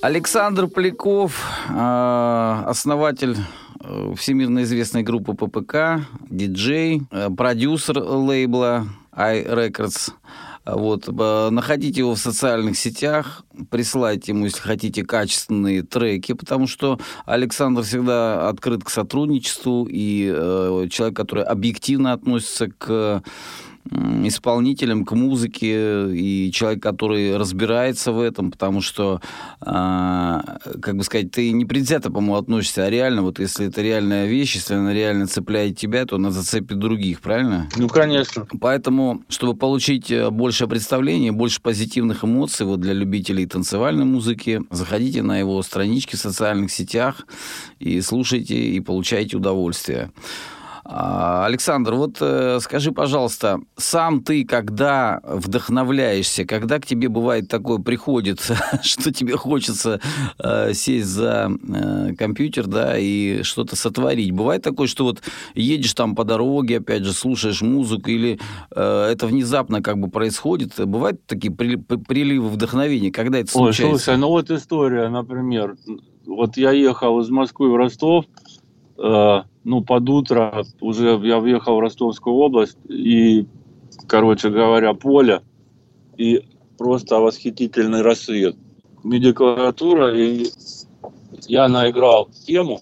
Александр 0.03 0.67
Поляков, 0.67 1.41
а, 1.69 2.63
основатель 2.67 3.35
э, 3.79 4.13
всемирно 4.15 4.61
известной 4.61 5.01
группы 5.01 5.33
ППК, 5.33 6.07
диджей, 6.29 7.01
э, 7.09 7.31
продюсер 7.35 7.97
лейбла 7.97 8.85
iRecords. 9.11 10.11
Вот, 10.65 11.07
находите 11.07 12.01
его 12.01 12.13
в 12.13 12.19
социальных 12.19 12.77
сетях, 12.77 13.43
присылайте 13.71 14.33
ему, 14.33 14.45
если 14.45 14.61
хотите, 14.61 15.03
качественные 15.03 15.81
треки, 15.81 16.33
потому 16.33 16.67
что 16.67 16.99
Александр 17.25 17.81
всегда 17.81 18.47
открыт 18.49 18.83
к 18.83 18.89
сотрудничеству 18.91 19.87
и 19.89 20.31
э, 20.31 20.87
человек, 20.91 21.17
который 21.17 21.43
объективно 21.43 22.13
относится 22.13 22.67
к 22.69 23.23
исполнителем, 23.91 25.05
к 25.05 25.11
музыке 25.11 26.09
и 26.15 26.51
человек, 26.51 26.81
который 26.81 27.37
разбирается 27.37 28.11
в 28.11 28.19
этом, 28.19 28.51
потому 28.51 28.81
что, 28.81 29.21
э, 29.61 29.65
как 30.81 30.95
бы 30.95 31.03
сказать, 31.03 31.31
ты 31.31 31.51
не 31.51 31.65
предвзято, 31.65 32.09
по-моему, 32.09 32.35
относишься, 32.35 32.85
а 32.85 32.89
реально, 32.89 33.23
вот 33.23 33.39
если 33.39 33.67
это 33.67 33.81
реальная 33.81 34.25
вещь, 34.25 34.55
если 34.55 34.75
она 34.75 34.93
реально 34.93 35.27
цепляет 35.27 35.77
тебя, 35.77 36.05
то 36.05 36.15
она 36.15 36.31
зацепит 36.31 36.79
других, 36.79 37.21
правильно? 37.21 37.69
Ну, 37.75 37.89
конечно. 37.89 38.47
Поэтому, 38.59 39.23
чтобы 39.29 39.55
получить 39.55 40.09
э, 40.11 40.29
большее 40.29 40.67
представление, 40.67 41.31
больше 41.31 41.61
позитивных 41.61 42.23
эмоций 42.23 42.65
вот 42.65 42.79
для 42.79 42.93
любителей 42.93 43.45
танцевальной 43.45 44.05
музыки, 44.05 44.61
заходите 44.71 45.21
на 45.21 45.37
его 45.37 45.61
странички 45.61 46.15
в 46.15 46.19
социальных 46.19 46.71
сетях 46.71 47.27
и 47.79 48.01
слушайте, 48.01 48.55
и 48.55 48.79
получайте 48.79 49.37
удовольствие. 49.37 50.11
А, 50.85 51.45
Александр, 51.45 51.93
вот 51.93 52.17
э, 52.19 52.59
скажи, 52.59 52.91
пожалуйста, 52.91 53.61
сам 53.77 54.21
ты, 54.21 54.43
когда 54.43 55.21
вдохновляешься, 55.23 56.43
когда 56.43 56.79
к 56.79 56.85
тебе 56.85 57.07
бывает 57.07 57.47
такое 57.47 57.79
приходит, 57.79 58.41
что 58.83 59.13
тебе 59.13 59.37
хочется 59.37 60.01
э, 60.39 60.73
сесть 60.73 61.07
за 61.07 61.49
э, 61.51 62.15
компьютер, 62.17 62.67
да, 62.67 62.97
и 62.97 63.43
что-то 63.43 63.77
сотворить, 63.77 64.31
бывает 64.31 64.61
такое, 64.61 64.87
что 64.87 65.05
вот 65.05 65.21
едешь 65.55 65.93
там 65.93 66.15
по 66.15 66.25
дороге, 66.25 66.79
опять 66.79 67.05
же, 67.05 67.13
слушаешь 67.13 67.61
музыку, 67.61 68.09
или 68.09 68.39
это 68.71 69.27
внезапно 69.27 69.81
как 69.81 69.97
бы 69.97 70.09
происходит, 70.09 70.73
бывают 70.85 71.25
такие 71.25 71.53
приливы 71.53 72.49
вдохновения, 72.49 73.11
когда 73.11 73.39
это 73.39 73.51
случается? 73.51 73.83
Ой, 73.83 73.99
слушай, 73.99 74.17
ну 74.17 74.27
вот 74.27 74.51
история, 74.51 75.07
например, 75.09 75.75
вот 76.25 76.57
я 76.57 76.71
ехал 76.71 77.19
из 77.21 77.29
Москвы 77.29 77.71
в 77.71 77.75
Ростов, 77.75 78.25
ну, 79.03 79.83
под 79.85 80.09
утро 80.09 80.63
уже 80.79 81.19
я 81.23 81.39
въехал 81.39 81.75
в 81.75 81.79
Ростовскую 81.79 82.35
область, 82.35 82.77
и, 82.87 83.45
короче 84.07 84.49
говоря, 84.49 84.93
поле, 84.93 85.41
и 86.17 86.41
просто 86.77 87.19
восхитительный 87.19 88.01
рассвет. 88.01 88.55
Медиклавиатура, 89.03 90.15
и 90.15 90.47
я 91.47 91.67
наиграл 91.67 92.29
тему, 92.45 92.79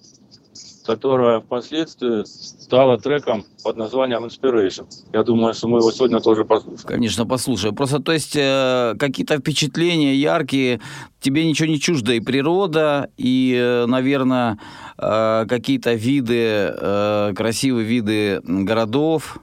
которая 0.86 1.40
впоследствии 1.40 2.24
стала 2.26 2.98
треком 2.98 3.46
под 3.64 3.78
названием 3.78 4.26
Inspiration. 4.26 4.86
Я 5.14 5.24
думаю, 5.24 5.54
что 5.54 5.68
мы 5.68 5.80
его 5.80 5.92
сегодня 5.92 6.20
тоже 6.20 6.46
послушаем. 6.46 6.88
Конечно, 6.88 7.26
послушаем. 7.26 7.76
Просто, 7.76 8.00
то 8.00 8.12
есть, 8.12 8.36
э, 8.36 8.96
какие-то 8.98 9.38
впечатления 9.38 10.16
яркие, 10.16 10.82
тебе 11.20 11.46
ничего 11.46 11.68
не 11.68 11.80
чуждо, 11.80 12.14
и 12.14 12.20
природа, 12.20 13.10
и, 13.18 13.56
э, 13.58 13.86
наверное, 13.86 14.58
э, 14.98 15.46
какие-то 15.48 15.94
виды, 15.94 16.74
э, 16.74 17.34
красивые 17.36 17.86
виды 17.86 18.42
городов, 18.44 19.40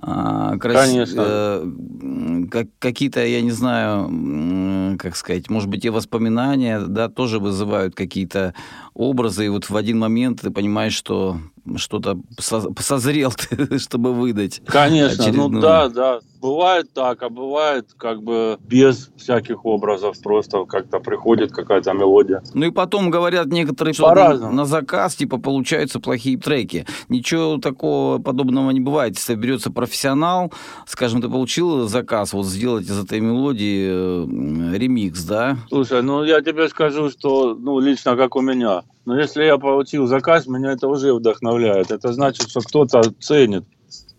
а, 0.00 0.56
крас... 0.58 0.88
Конечно. 0.88 1.24
Э, 1.26 2.46
как, 2.50 2.68
какие-то, 2.78 3.24
я 3.24 3.40
не 3.40 3.50
знаю, 3.50 4.98
как 4.98 5.16
сказать, 5.16 5.48
может 5.48 5.68
быть, 5.68 5.84
и 5.84 5.90
воспоминания, 5.90 6.80
да, 6.80 7.08
тоже 7.08 7.38
вызывают 7.38 7.94
какие-то 7.94 8.54
образы, 8.94 9.46
и 9.46 9.48
вот 9.48 9.70
в 9.70 9.76
один 9.76 9.98
момент 9.98 10.42
ты 10.42 10.50
понимаешь, 10.50 10.94
что 10.94 11.40
что-то 11.76 12.18
созрел, 12.38 13.32
чтобы 13.78 14.12
выдать. 14.12 14.62
Конечно, 14.66 15.16
ну 15.18 15.22
очередную. 15.24 15.48
ну 15.50 15.60
да, 15.60 15.88
да. 15.88 16.20
Бывает 16.40 16.92
так, 16.92 17.22
а 17.22 17.28
бывает 17.28 17.88
как 17.96 18.22
бы 18.22 18.58
без 18.60 19.10
всяких 19.16 19.64
образов, 19.64 20.20
просто 20.22 20.64
как-то 20.64 21.00
приходит 21.00 21.50
какая-то 21.50 21.92
мелодия. 21.92 22.42
Ну 22.54 22.66
и 22.66 22.70
потом 22.70 23.10
говорят 23.10 23.46
некоторые, 23.46 23.94
что 23.94 24.14
на, 24.14 24.50
на 24.50 24.64
заказ 24.64 25.16
типа 25.16 25.38
получаются 25.38 25.98
плохие 25.98 26.38
треки. 26.38 26.86
Ничего 27.08 27.58
такого 27.58 28.18
подобного 28.18 28.70
не 28.70 28.80
бывает. 28.80 29.16
Если 29.16 29.34
берется 29.34 29.70
профессионал, 29.70 30.52
скажем, 30.86 31.20
ты 31.20 31.28
получил 31.28 31.88
заказ 31.88 32.32
вот 32.32 32.46
сделать 32.46 32.84
из 32.84 33.02
этой 33.02 33.20
мелодии 33.20 33.88
э, 33.90 34.76
ремикс, 34.76 35.24
да? 35.24 35.56
Слушай, 35.68 36.02
ну 36.02 36.22
я 36.22 36.42
тебе 36.42 36.68
скажу, 36.68 37.10
что 37.10 37.54
ну 37.54 37.80
лично 37.80 38.16
как 38.16 38.36
у 38.36 38.40
меня, 38.40 38.82
но 39.06 39.18
если 39.18 39.44
я 39.44 39.56
получил 39.56 40.06
заказ, 40.06 40.46
меня 40.48 40.72
это 40.72 40.88
уже 40.88 41.14
вдохновляет. 41.14 41.92
Это 41.92 42.12
значит, 42.12 42.50
что 42.50 42.60
кто-то 42.60 43.02
ценит 43.20 43.64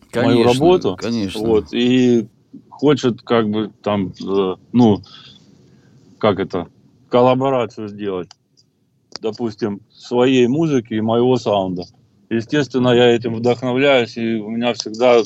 конечно, 0.10 0.34
мою 0.34 0.48
работу. 0.48 0.96
Конечно. 0.96 1.42
Вот, 1.42 1.74
и 1.74 2.28
хочет 2.70 3.22
как 3.22 3.50
бы 3.50 3.70
там, 3.84 4.14
э, 4.26 4.56
ну, 4.72 5.02
как 6.20 6.40
это, 6.40 6.68
коллаборацию 7.10 7.90
сделать. 7.90 8.30
Допустим, 9.22 9.82
своей 9.92 10.48
музыки 10.48 10.94
и 10.94 11.02
моего 11.02 11.36
саунда. 11.36 11.84
Естественно, 12.30 12.90
я 12.90 13.08
этим 13.14 13.36
вдохновляюсь, 13.36 14.16
и 14.16 14.36
у 14.36 14.50
меня 14.50 14.74
всегда 14.74 15.22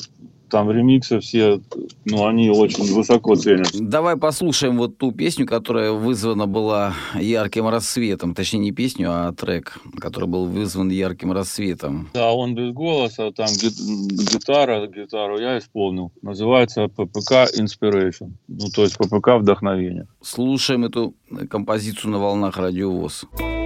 там 0.51 0.69
ремиксы 0.69 1.19
все, 1.19 1.61
ну, 2.05 2.27
они 2.27 2.49
очень 2.49 2.93
высоко 2.93 3.35
ценят. 3.35 3.69
Давай 3.73 4.17
послушаем 4.17 4.77
вот 4.77 4.97
ту 4.97 5.11
песню, 5.11 5.47
которая 5.47 5.91
вызвана 5.91 6.45
была 6.45 6.93
ярким 7.15 7.67
рассветом. 7.67 8.35
Точнее, 8.35 8.59
не 8.59 8.71
песню, 8.71 9.07
а 9.09 9.31
трек, 9.31 9.79
который 9.99 10.27
был 10.27 10.45
вызван 10.45 10.89
ярким 10.89 11.31
рассветом. 11.31 12.09
Да, 12.13 12.31
он 12.33 12.53
без 12.53 12.73
голоса, 12.73 13.31
там 13.31 13.47
гитара, 13.47 14.85
гитару 14.87 15.39
я 15.39 15.57
исполнил. 15.57 16.11
Называется 16.21 16.87
ППК 16.87 17.47
Inspiration. 17.57 18.31
Ну, 18.47 18.67
то 18.75 18.83
есть 18.83 18.97
ППК 18.97 19.37
вдохновение. 19.39 20.07
Слушаем 20.21 20.85
эту 20.85 21.15
композицию 21.49 22.11
на 22.11 22.19
волнах 22.19 22.57
радиовоз. 22.57 23.01
ВОЗ. 23.01 23.60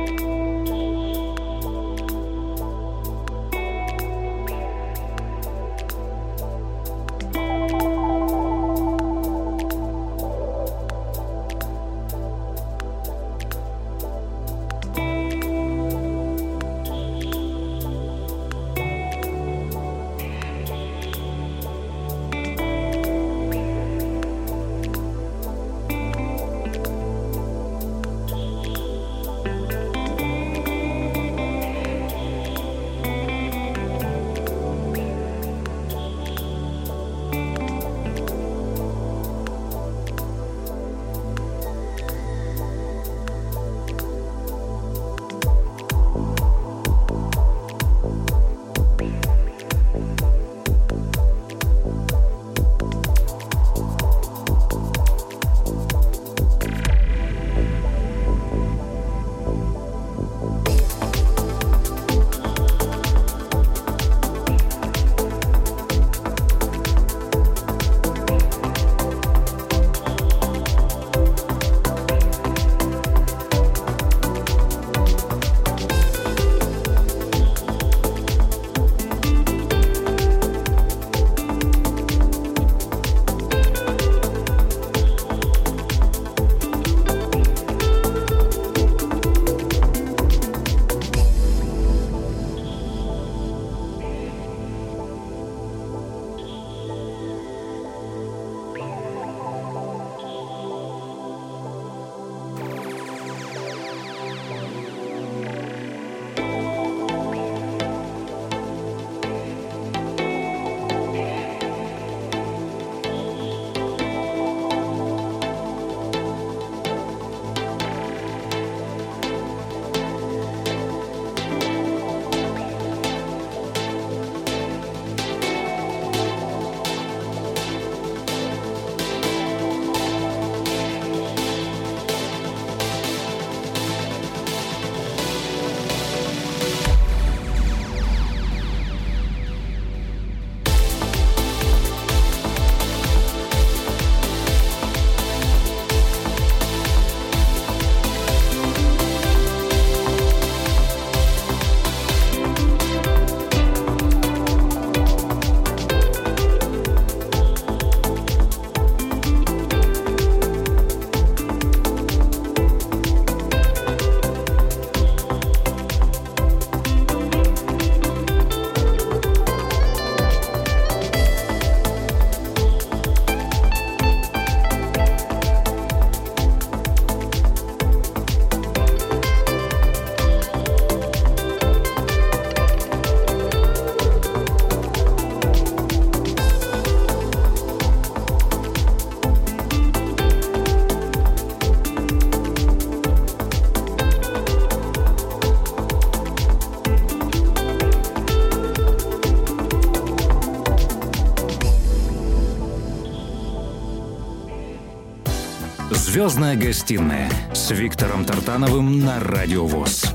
Звездная 206.26 206.56
гостиная 206.56 207.30
с 207.54 207.70
Виктором 207.70 208.26
Тартановым 208.26 209.00
на 209.00 209.20
Радио 209.20 209.68
ВОЗ. 209.68 210.06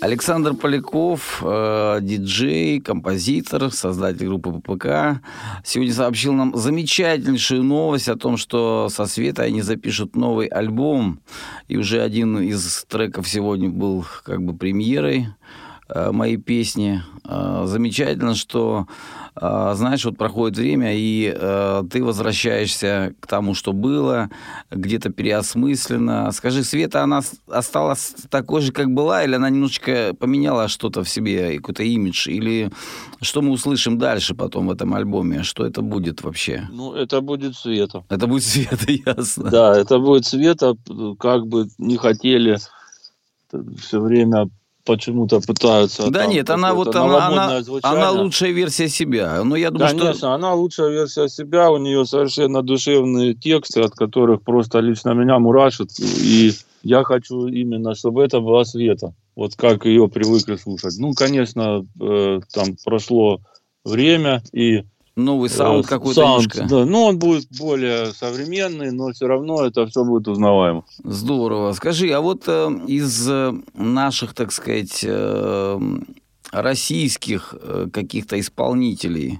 Александр 0.00 0.54
Поляков, 0.54 1.40
э, 1.46 2.00
диджей, 2.02 2.80
композитор, 2.80 3.70
создатель 3.70 4.26
группы 4.26 4.50
ППК, 4.50 5.22
сегодня 5.62 5.94
сообщил 5.94 6.32
нам 6.32 6.56
замечательнейшую 6.56 7.62
новость 7.62 8.08
о 8.08 8.16
том, 8.16 8.36
что 8.36 8.88
со 8.88 9.06
Светой 9.06 9.46
они 9.46 9.62
запишут 9.62 10.16
новый 10.16 10.48
альбом. 10.48 11.20
И 11.68 11.76
уже 11.76 12.00
один 12.02 12.40
из 12.40 12.84
треков 12.88 13.28
сегодня 13.28 13.68
был 13.68 14.04
как 14.24 14.42
бы 14.42 14.56
премьерой 14.56 15.28
э, 15.88 16.10
моей 16.12 16.36
песни. 16.36 17.02
Э, 17.26 17.64
замечательно, 17.66 18.34
что 18.34 18.86
а, 19.36 19.74
знаешь, 19.74 20.04
вот 20.04 20.16
проходит 20.16 20.56
время, 20.56 20.94
и 20.94 21.32
э, 21.34 21.82
ты 21.90 22.04
возвращаешься 22.04 23.14
к 23.18 23.26
тому, 23.26 23.54
что 23.54 23.72
было, 23.72 24.30
где-то 24.70 25.10
переосмысленно. 25.10 26.30
Скажи, 26.30 26.62
Света, 26.62 27.02
она 27.02 27.20
осталась 27.48 28.14
такой 28.30 28.60
же, 28.60 28.70
как 28.70 28.92
была, 28.92 29.24
или 29.24 29.34
она 29.34 29.50
немножечко 29.50 30.14
поменяла 30.16 30.68
что-то 30.68 31.02
в 31.02 31.08
себе, 31.08 31.56
какой-то 31.56 31.82
имидж, 31.82 32.28
или 32.28 32.70
что 33.20 33.42
мы 33.42 33.50
услышим 33.50 33.98
дальше 33.98 34.36
потом 34.36 34.68
в 34.68 34.70
этом 34.70 34.94
альбоме? 34.94 35.42
Что 35.42 35.66
это 35.66 35.82
будет 35.82 36.22
вообще? 36.22 36.68
Ну, 36.70 36.94
это 36.94 37.20
будет 37.20 37.56
Света. 37.56 38.04
Это 38.08 38.28
будет 38.28 38.44
Света, 38.44 38.86
ясно. 39.06 39.50
Да, 39.50 39.76
это 39.76 39.98
будет 39.98 40.26
Света, 40.26 40.76
как 41.18 41.48
бы 41.48 41.66
не 41.78 41.96
хотели 41.96 42.58
все 43.80 44.00
время 44.00 44.48
почему-то 44.84 45.40
пытаются. 45.40 46.10
Да 46.10 46.26
нет, 46.26 46.50
она 46.50 46.74
вот 46.74 46.94
она, 46.94 47.26
она, 47.26 47.62
она 47.82 48.10
лучшая 48.10 48.50
версия 48.50 48.88
себя. 48.88 49.42
Но 49.44 49.56
я 49.56 49.70
думаю, 49.70 49.90
Конечно, 49.90 50.14
что... 50.14 50.32
она 50.32 50.54
лучшая 50.54 50.90
версия 50.90 51.28
себя. 51.28 51.70
У 51.70 51.78
нее 51.78 52.04
совершенно 52.04 52.62
душевные 52.62 53.34
тексты, 53.34 53.80
от 53.80 53.92
которых 53.92 54.42
просто 54.42 54.80
лично 54.80 55.10
меня 55.10 55.38
мурашит. 55.38 55.90
И 55.98 56.52
я 56.82 57.02
хочу 57.02 57.46
именно, 57.46 57.94
чтобы 57.94 58.22
это 58.22 58.40
была 58.40 58.64
Света. 58.64 59.14
Вот 59.34 59.56
как 59.56 59.84
ее 59.86 60.08
привыкли 60.08 60.56
слушать. 60.56 60.94
Ну, 60.98 61.12
конечно, 61.14 61.84
э, 62.00 62.40
там 62.52 62.76
прошло 62.84 63.40
время, 63.84 64.42
и 64.52 64.84
Новый 65.16 65.48
саунд 65.48 65.86
э, 65.86 65.88
какой-то 65.88 66.20
саунд, 66.22 66.68
Да, 66.68 66.84
ну 66.84 67.02
он 67.04 67.18
будет 67.20 67.46
более 67.56 68.06
современный, 68.06 68.90
но 68.90 69.12
все 69.12 69.26
равно 69.28 69.64
это 69.64 69.86
все 69.86 70.04
будет 70.04 70.26
узнаваемо. 70.26 70.84
Здорово. 71.04 71.72
Скажи, 71.72 72.10
а 72.10 72.20
вот 72.20 72.42
э, 72.48 72.68
из 72.88 73.28
э, 73.28 73.52
наших, 73.74 74.34
так 74.34 74.50
сказать, 74.50 75.04
э, 75.06 75.80
российских 76.50 77.54
э, 77.60 77.86
каких-то 77.92 78.38
исполнителей, 78.40 79.38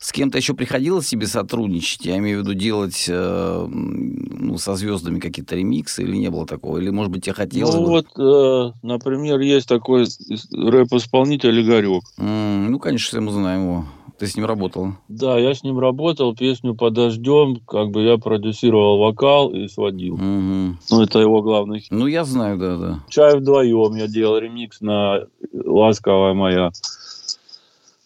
с 0.00 0.10
кем-то 0.10 0.36
еще 0.36 0.54
приходилось 0.54 1.06
тебе 1.08 1.28
сотрудничать? 1.28 2.04
Я 2.04 2.18
имею 2.18 2.38
в 2.38 2.42
виду 2.42 2.54
делать 2.54 3.06
э, 3.08 3.66
ну, 3.68 4.58
со 4.58 4.74
звездами 4.74 5.20
какие-то 5.20 5.54
ремиксы 5.54 6.02
или 6.02 6.16
не 6.16 6.28
было 6.30 6.44
такого? 6.44 6.78
Или, 6.78 6.90
может 6.90 7.12
быть, 7.12 7.22
тебе 7.24 7.34
хотелось 7.34 7.72
Ну, 7.76 7.82
бы? 7.82 7.88
вот, 7.88 8.06
э, 8.18 8.72
например, 8.82 9.38
есть 9.38 9.68
такой 9.68 10.06
рэп-исполнитель 10.52 11.62
Игорек. 11.62 12.02
Mm, 12.18 12.68
ну, 12.70 12.78
конечно, 12.80 13.06
все 13.06 13.20
мы 13.20 13.30
знаем 13.30 13.62
его. 13.62 13.84
Ты 14.18 14.26
с 14.26 14.36
ним 14.36 14.46
работал? 14.46 14.92
Да, 15.08 15.38
я 15.38 15.54
с 15.54 15.62
ним 15.62 15.78
работал, 15.78 16.34
песню 16.34 16.74
«Подождем», 16.74 17.56
как 17.66 17.90
бы 17.90 18.02
я 18.02 18.18
продюсировал 18.18 18.98
вокал 18.98 19.50
и 19.50 19.68
сводил. 19.68 20.14
Угу. 20.14 20.76
Ну, 20.90 21.02
это 21.02 21.18
его 21.18 21.42
главный 21.42 21.80
хит. 21.80 21.90
Ну, 21.90 22.06
я 22.06 22.24
знаю, 22.24 22.58
да, 22.58 22.76
да. 22.76 23.00
«Чай 23.08 23.36
вдвоем» 23.36 23.94
я 23.96 24.06
делал 24.06 24.38
ремикс 24.38 24.80
на 24.80 25.26
«Ласковая 25.52 26.34
моя». 26.34 26.70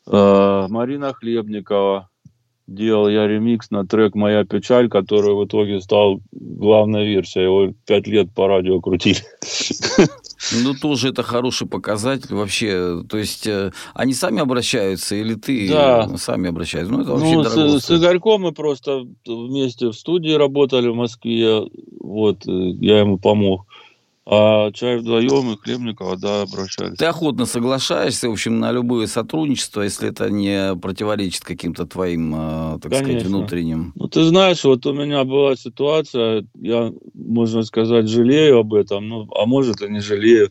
Э, 0.06 0.66
Марина 0.68 1.12
Хлебникова 1.12 2.08
делал 2.66 3.08
я 3.08 3.26
ремикс 3.26 3.70
на 3.70 3.86
трек 3.86 4.14
«Моя 4.14 4.44
печаль», 4.44 4.88
который 4.88 5.34
в 5.34 5.44
итоге 5.44 5.80
стал 5.80 6.20
главной 6.32 7.06
версией. 7.06 7.44
Его 7.44 7.72
пять 7.86 8.06
лет 8.06 8.32
по 8.34 8.48
радио 8.48 8.80
крутили. 8.80 9.18
Ну, 10.52 10.74
тоже 10.74 11.08
это 11.08 11.22
хороший 11.22 11.66
показатель 11.66 12.34
вообще. 12.34 13.02
То 13.08 13.18
есть, 13.18 13.46
э, 13.46 13.72
они 13.94 14.14
сами 14.14 14.40
обращаются 14.40 15.14
или 15.14 15.34
ты 15.34 15.68
Да. 15.68 16.08
сами 16.16 16.48
обращаются? 16.48 16.92
Ну, 16.92 17.02
это 17.02 17.12
вообще 17.12 17.34
Ну, 17.34 17.42
дорого 17.42 17.80
с, 17.80 17.84
с 17.84 17.90
Игорьком 17.90 18.42
мы 18.42 18.52
просто 18.52 19.06
вместе 19.26 19.88
в 19.88 19.92
студии 19.92 20.32
работали 20.32 20.88
в 20.88 20.94
Москве. 20.94 21.62
Вот, 22.00 22.46
э, 22.46 22.50
я 22.80 23.00
ему 23.00 23.18
помог. 23.18 23.66
А 24.28 24.72
чай 24.72 24.96
вдвоем 24.96 25.52
и 25.52 25.56
Хлебникова, 25.56 26.16
да, 26.16 26.42
обращались. 26.42 26.98
Ты 26.98 27.04
охотно 27.04 27.46
соглашаешься, 27.46 28.28
в 28.28 28.32
общем, 28.32 28.58
на 28.58 28.72
любое 28.72 29.06
сотрудничество, 29.06 29.82
если 29.82 30.08
это 30.08 30.30
не 30.30 30.74
противоречит 30.74 31.44
каким-то 31.44 31.86
твоим, 31.86 32.34
э, 32.34 32.78
так 32.82 32.92
сказать, 32.92 33.06
Конечно. 33.06 33.28
внутренним. 33.28 33.92
Ну, 33.94 34.08
ты 34.08 34.24
знаешь, 34.24 34.64
вот 34.64 34.84
у 34.84 34.92
меня 34.92 35.22
была 35.22 35.54
ситуация, 35.54 36.44
я, 36.60 36.92
можно 37.14 37.62
сказать, 37.62 38.08
жалею 38.08 38.58
об 38.58 38.74
этом, 38.74 39.08
ну, 39.08 39.28
а 39.32 39.46
может 39.46 39.80
и 39.80 39.88
не 39.88 40.00
жалею. 40.00 40.48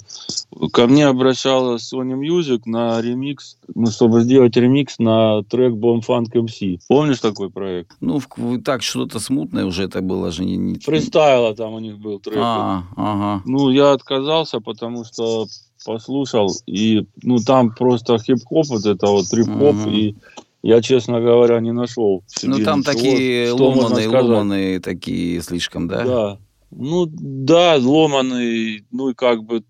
Ко 0.72 0.88
мне 0.88 1.08
обращалась 1.08 1.94
Sony 1.94 2.18
Music 2.18 2.62
на 2.66 3.02
ремикс, 3.02 3.58
ну, 3.74 3.88
чтобы 3.88 4.22
сделать 4.22 4.56
ремикс 4.56 5.00
на 5.00 5.44
трек 5.44 5.74
Bomb 5.74 6.02
Funk 6.08 6.32
MC. 6.34 6.80
Помнишь 6.88 7.20
такой 7.20 7.50
проект? 7.50 7.92
Ну, 8.00 8.22
так, 8.64 8.84
что-то 8.84 9.20
смутное 9.20 9.66
уже 9.66 9.84
это 9.84 10.02
было 10.02 10.32
же 10.32 10.46
не... 10.46 10.56
не... 10.56 10.80
Фристайла 10.80 11.54
там 11.54 11.74
у 11.74 11.80
них 11.80 11.98
был 11.98 12.20
трек. 12.20 12.38
А, 12.40 12.84
ага. 12.96 13.42
Ну, 13.46 13.65
я 13.72 13.92
отказался, 13.92 14.60
потому 14.60 15.06
что 15.06 15.48
послушал, 15.86 16.52
и, 16.66 17.06
ну, 17.22 17.38
там 17.38 17.74
просто 17.74 18.18
хип-хоп, 18.18 18.68
вот 18.68 18.86
это 18.86 19.08
вот 19.08 19.30
трип-хоп, 19.30 19.76
Мгм. 19.76 19.90
и 19.92 20.16
я, 20.64 20.82
честно 20.82 21.22
говоря, 21.22 21.60
не 21.60 21.72
нашел. 21.72 22.24
Ну, 22.42 22.58
там 22.64 22.80
ничего, 22.80 22.94
такие 22.94 23.52
ломаные, 23.52 24.08
ломаные 24.08 24.80
такие 24.80 25.42
слишком, 25.42 25.88
да? 25.88 26.04
Да. 26.04 26.38
Ну, 26.72 27.06
да, 27.08 27.76
ломаный, 27.78 28.84
ну, 28.92 29.10
и 29.10 29.14
как 29.14 29.44
бы, 29.44 29.64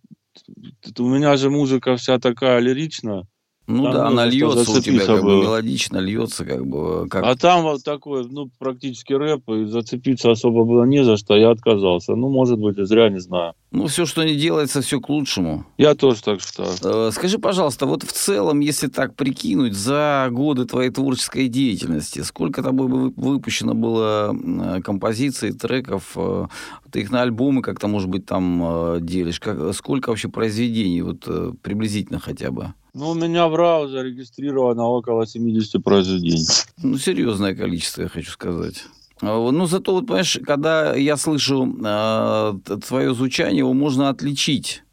у 0.97 1.07
меня 1.07 1.35
же 1.35 1.49
музыка 1.49 1.97
вся 1.97 2.17
такая 2.17 2.59
лиричная, 2.59 3.27
Ну 3.67 3.83
Там 3.85 3.93
да, 3.93 4.07
она 4.07 4.25
льется 4.25 4.71
у 4.71 4.79
тебя, 4.79 5.05
как 5.05 5.23
бы 5.23 5.41
мелодично 5.41 5.97
льется, 5.97 6.45
как 6.45 6.65
бы. 6.67 7.07
Как... 7.09 7.25
а 7.25 7.35
там 7.35 7.63
вот 7.63 7.83
такой, 7.83 8.27
ну, 8.29 8.49
практически 8.59 9.13
рэп, 9.13 9.49
и 9.49 9.65
зацепиться 9.65 10.31
особо 10.31 10.65
было 10.65 10.83
не 10.83 11.03
за 11.03 11.17
что, 11.17 11.35
я 11.35 11.49
отказался. 11.49 12.15
Ну, 12.15 12.29
может 12.29 12.59
быть, 12.59 12.77
и 12.77 12.85
зря, 12.85 13.09
не 13.09 13.19
знаю. 13.19 13.53
Ну, 13.75 13.87
все, 13.87 14.05
что 14.05 14.23
не 14.23 14.35
делается, 14.35 14.81
все 14.81 15.01
к 15.01 15.09
лучшему. 15.09 15.65
Я 15.77 15.95
тоже 15.95 16.23
так 16.23 16.39
считаю. 16.41 16.69
Э, 16.81 17.11
Скажи, 17.11 17.37
пожалуйста, 17.39 17.85
вот 17.85 18.03
в 18.03 18.11
целом, 18.13 18.61
если 18.61 18.87
так 18.87 19.15
прикинуть, 19.15 19.73
за 19.73 20.29
годы 20.31 20.65
твоей 20.65 20.91
творческой 20.91 21.49
деятельности, 21.49 22.21
сколько 22.21 22.63
тобой 22.63 23.11
выпущено 23.17 23.73
было 23.73 24.33
э, 24.33 24.81
композиций, 24.81 25.51
треков, 25.51 26.13
э, 26.15 26.47
ты 26.89 27.01
их 27.01 27.11
на 27.11 27.21
альбомы 27.21 27.61
как-то, 27.61 27.89
может 27.89 28.07
быть, 28.07 28.25
там 28.25 29.05
делишь, 29.05 29.41
как, 29.41 29.73
сколько 29.75 30.09
вообще 30.09 30.29
произведений, 30.29 31.01
вот 31.01 31.27
приблизительно 31.61 32.21
хотя 32.21 32.51
бы? 32.51 32.73
Ну, 32.93 33.09
у 33.09 33.13
меня 33.13 33.49
в 33.49 33.55
РАУ 33.55 33.89
зарегистрировано 33.89 34.85
около 34.85 35.27
70 35.27 35.83
произведений. 35.83 36.47
Ну, 36.81 36.97
серьезное 36.97 37.53
количество, 37.53 38.03
я 38.03 38.07
хочу 38.07 38.31
сказать. 38.31 38.85
Вот, 39.21 39.51
Ну, 39.51 39.65
зато, 39.65 39.93
вот, 39.93 40.07
понимаешь, 40.07 40.39
когда 40.45 40.93
я 40.93 41.17
слышу 41.17 41.73
э, 41.83 42.53
твое 42.87 43.13
звучание, 43.13 43.59
его 43.59 43.73
можно 43.73 44.09
отличить. 44.09 44.83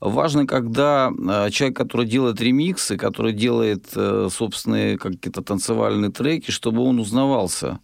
Важно, 0.00 0.46
когда 0.46 1.10
э, 1.10 1.50
человек, 1.50 1.76
который 1.76 2.06
делает 2.06 2.40
ремиксы, 2.40 2.96
который 2.96 3.32
делает 3.32 3.86
э, 3.96 4.28
собственные 4.30 4.96
какие-то 4.96 5.42
танцевальные 5.42 6.10
треки, 6.10 6.50
чтобы 6.50 6.82
он 6.82 7.00
узнавался. 7.00 7.80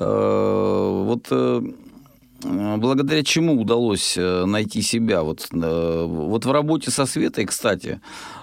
Э, 0.00 1.02
вот 1.04 1.26
э, 1.30 1.62
э, 2.44 2.76
благодаря 2.76 3.22
чему 3.22 3.60
удалось 3.60 4.16
э, 4.16 4.44
найти 4.46 4.82
себя? 4.82 5.22
Вот, 5.22 5.48
э, 5.52 6.04
вот 6.06 6.46
в 6.46 6.52
работе 6.52 6.90
со 6.90 7.06
Светой, 7.06 7.44
кстати, 7.44 8.00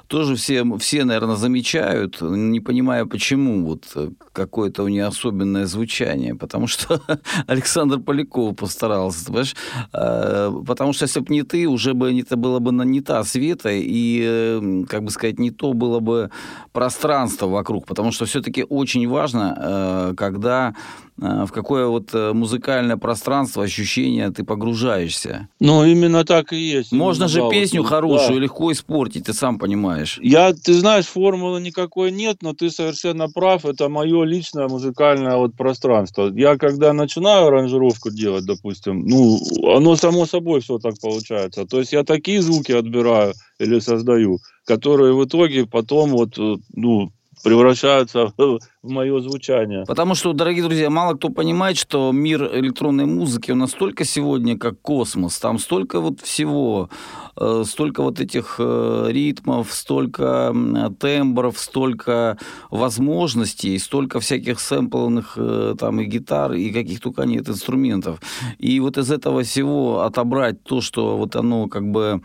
тоже 0.09 0.35
все, 0.35 0.65
все, 0.79 1.05
наверное, 1.05 1.35
замечают, 1.35 2.19
не 2.21 2.59
понимая, 2.59 3.05
почему 3.05 3.63
вот 3.63 3.83
э, 3.95 4.09
какое-то 4.33 4.83
у 4.83 4.87
нее 4.87 5.05
особенное 5.05 5.67
звучание. 5.67 6.33
Потому 6.33 6.65
что 6.65 6.99
Александр 7.47 7.99
Поляков 7.99 8.55
постарался, 8.55 9.25
понимаешь? 9.25 9.55
Э, 9.93 10.51
Потому 10.65 10.93
что 10.93 11.05
если 11.05 11.19
бы 11.19 11.31
не 11.31 11.43
ты, 11.43 11.67
уже 11.67 11.93
бы 11.93 12.19
это 12.19 12.37
было 12.37 12.59
бы 12.59 12.71
не 12.85 13.01
та 13.01 13.23
Света, 13.23 13.69
и, 13.71 14.21
э, 14.25 14.83
как 14.89 15.03
бы 15.03 15.11
сказать, 15.11 15.37
не 15.37 15.51
то 15.51 15.73
было 15.73 15.99
бы 15.99 16.31
пространство 16.71 17.47
вокруг. 17.47 17.85
Потому 17.85 18.11
что 18.11 18.25
все-таки 18.25 18.65
очень 18.67 19.07
важно, 19.07 19.57
э, 19.61 20.13
когда 20.17 20.73
в 21.19 21.51
какое 21.51 21.87
вот 21.87 22.09
э, 22.13 22.33
музыкальное 22.33 22.97
пространство, 22.97 23.63
ощущение 23.63 24.31
ты 24.31 24.43
погружаешься. 24.43 25.49
Ну, 25.59 25.83
именно 25.83 26.23
так 26.23 26.53
и 26.53 26.57
есть. 26.57 26.91
Можно 26.91 27.27
же 27.27 27.39
да, 27.39 27.43
вот, 27.45 27.51
песню 27.51 27.83
да. 27.83 27.89
хорошую 27.89 28.39
легко 28.39 28.71
испортить, 28.71 29.25
ты 29.25 29.33
сам 29.33 29.59
понимаешь. 29.59 30.19
Я, 30.21 30.53
ты 30.53 30.73
знаешь, 30.73 31.07
формулы 31.07 31.59
никакой 31.61 32.11
нет, 32.11 32.37
но 32.41 32.53
ты 32.53 32.69
совершенно 32.69 33.27
прав. 33.27 33.65
Это 33.65 33.89
мое 33.89 34.23
личное 34.23 34.67
музыкальное 34.67 35.35
вот 35.35 35.55
пространство. 35.55 36.31
Я 36.33 36.57
когда 36.57 36.93
начинаю 36.93 37.47
аранжировку 37.47 38.11
делать, 38.11 38.45
допустим, 38.45 39.05
ну, 39.05 39.39
оно 39.75 39.95
само 39.95 40.25
собой 40.25 40.61
все 40.61 40.79
так 40.79 40.99
получается. 41.01 41.65
То 41.65 41.79
есть 41.79 41.91
я 41.91 42.03
такие 42.03 42.41
звуки 42.41 42.71
отбираю 42.71 43.33
или 43.59 43.79
создаю, 43.79 44.39
которые 44.65 45.13
в 45.13 45.25
итоге 45.25 45.65
потом 45.65 46.11
вот, 46.11 46.37
э, 46.37 46.55
ну, 46.73 47.11
превращаются 47.43 48.33
в 48.81 48.89
мое 48.89 49.19
звучание. 49.19 49.83
Потому 49.85 50.15
что, 50.15 50.31
дорогие 50.31 50.63
друзья, 50.63 50.89
мало 50.89 51.15
кто 51.15 51.29
понимает, 51.29 51.77
что 51.77 52.11
мир 52.13 52.49
электронной 52.53 53.05
музыки, 53.05 53.51
у 53.51 53.55
нас 53.55 53.71
столько 53.71 54.05
сегодня, 54.05 54.57
как 54.57 54.79
космос. 54.81 55.37
Там 55.37 55.59
столько 55.59 55.99
вот 55.99 56.21
всего, 56.21 56.89
э, 57.35 57.63
столько 57.65 58.03
вот 58.03 58.21
этих 58.21 58.55
э, 58.57 59.07
ритмов, 59.09 59.73
столько 59.73 60.55
тембров, 60.97 61.59
столько 61.59 62.37
возможностей, 62.71 63.77
столько 63.79 64.21
всяких 64.21 64.61
сэмплованных 64.61 65.33
э, 65.35 65.75
там 65.77 65.99
и 65.99 66.05
гитар, 66.05 66.53
и 66.53 66.71
каких 66.71 67.01
только 67.01 67.23
нет 67.23 67.49
инструментов. 67.49 68.21
И 68.59 68.79
вот 68.79 68.97
из 68.97 69.11
этого 69.11 69.43
всего 69.43 70.03
отобрать 70.03 70.63
то, 70.63 70.79
что 70.79 71.17
вот 71.17 71.35
оно 71.35 71.67
как 71.67 71.83
бы 71.91 72.21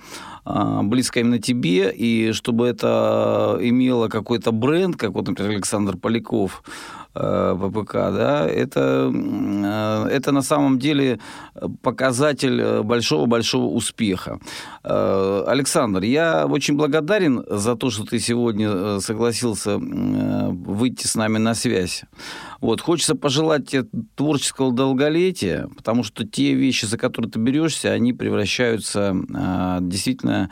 а, 0.47 0.83
близко 0.83 1.21
именно 1.21 1.39
тебе, 1.39 1.91
и 1.91 2.33
чтобы 2.33 2.67
это 2.67 3.59
имело 3.63 4.09
какой-то 4.09 4.53
бренд, 4.53 4.97
как 4.97 5.13
вот, 5.13 5.27
например, 5.27 5.53
Александр 5.53 5.97
Поляков, 5.97 6.44
Э, 7.17 7.55
ВПК, 7.57 7.93
да, 7.93 8.49
это, 8.49 9.13
э, 9.15 10.09
это 10.11 10.33
на 10.33 10.43
самом 10.43 10.81
деле 10.81 11.21
показатель 11.81 12.83
большого-большого 12.83 13.67
успеха. 13.67 14.41
Э, 14.83 15.45
Александр, 15.47 16.03
я 16.03 16.47
очень 16.47 16.77
благодарен 16.77 17.45
за 17.49 17.77
то, 17.77 17.91
что 17.91 18.05
ты 18.05 18.19
сегодня 18.19 18.99
согласился 18.99 19.79
выйти 19.79 21.07
с 21.07 21.15
нами 21.15 21.39
на 21.39 21.55
связь. 21.55 22.03
Вот, 22.61 22.81
хочется 22.81 23.15
пожелать 23.15 23.69
тебе 23.69 23.85
творческого 24.17 24.73
долголетия, 24.73 25.69
потому 25.77 26.03
что 26.03 26.27
те 26.27 26.55
вещи, 26.55 26.87
за 26.87 26.99
которые 26.99 27.31
ты 27.31 27.39
берешься, 27.39 27.93
они 27.93 28.13
превращаются 28.13 29.15
действительно 29.81 30.51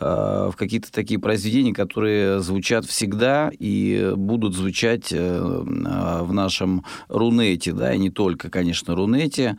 в 0.00 0.54
какие-то 0.56 0.92
такие 0.92 1.20
произведения, 1.20 1.72
которые 1.72 2.40
звучат 2.40 2.84
всегда 2.84 3.50
и 3.58 4.12
будут 4.16 4.54
звучать 4.54 5.12
Э, 5.88 6.22
в 6.22 6.32
нашем 6.32 6.84
Рунете, 7.08 7.72
да, 7.72 7.94
и 7.94 7.98
не 7.98 8.10
только, 8.10 8.50
конечно, 8.50 8.94
Рунете, 8.94 9.56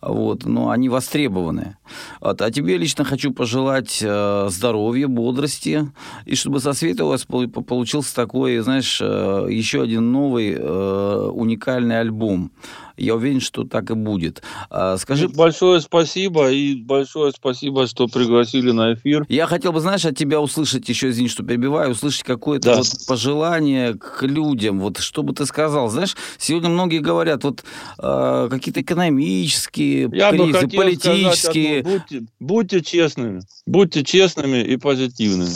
вот, 0.00 0.44
но 0.44 0.70
они 0.70 0.88
востребованы. 0.88 1.76
Вот. 2.20 2.40
А 2.42 2.50
тебе 2.50 2.76
лично 2.76 3.04
хочу 3.04 3.32
пожелать 3.32 4.00
э, 4.02 4.46
здоровья, 4.50 5.08
бодрости, 5.08 5.90
и 6.26 6.34
чтобы 6.34 6.60
со 6.60 6.72
света 6.72 7.04
у 7.04 7.08
вас 7.08 7.24
получился 7.24 8.14
такой, 8.14 8.58
знаешь, 8.58 9.00
э, 9.00 9.46
еще 9.50 9.82
один 9.82 10.12
новый 10.12 10.52
уникальный 10.52 12.00
альбом 12.00 12.50
я 12.96 13.14
уверен, 13.14 13.40
что 13.40 13.64
так 13.64 13.90
и 13.90 13.94
будет. 13.94 14.42
А, 14.70 14.96
скажи... 14.96 15.28
Ну, 15.28 15.34
большое 15.34 15.80
спасибо 15.80 16.50
и 16.50 16.74
большое 16.74 17.32
спасибо, 17.32 17.86
что 17.86 18.08
пригласили 18.08 18.70
на 18.70 18.94
эфир. 18.94 19.24
Я 19.28 19.46
хотел 19.46 19.72
бы, 19.72 19.80
знаешь, 19.80 20.04
от 20.04 20.16
тебя 20.16 20.40
услышать 20.40 20.88
еще, 20.88 21.10
извини, 21.10 21.28
что 21.28 21.42
перебиваю, 21.42 21.90
услышать 21.90 22.22
какое-то 22.24 22.72
да. 22.72 22.76
вот 22.78 22.86
пожелание 23.06 23.94
к 23.94 24.22
людям. 24.22 24.80
Вот 24.80 24.98
что 24.98 25.22
бы 25.22 25.32
ты 25.32 25.46
сказал? 25.46 25.88
Знаешь, 25.88 26.16
сегодня 26.38 26.68
многие 26.68 26.98
говорят, 26.98 27.44
вот 27.44 27.64
э, 27.98 28.48
какие-то 28.50 28.80
экономические 28.80 30.10
Я 30.12 30.30
кризисы, 30.30 30.68
политические. 30.68 31.80
Одно, 31.80 31.90
будьте, 31.90 32.26
будьте 32.40 32.82
честными, 32.82 33.40
будьте 33.66 34.04
честными 34.04 34.62
и 34.62 34.76
позитивными. 34.76 35.50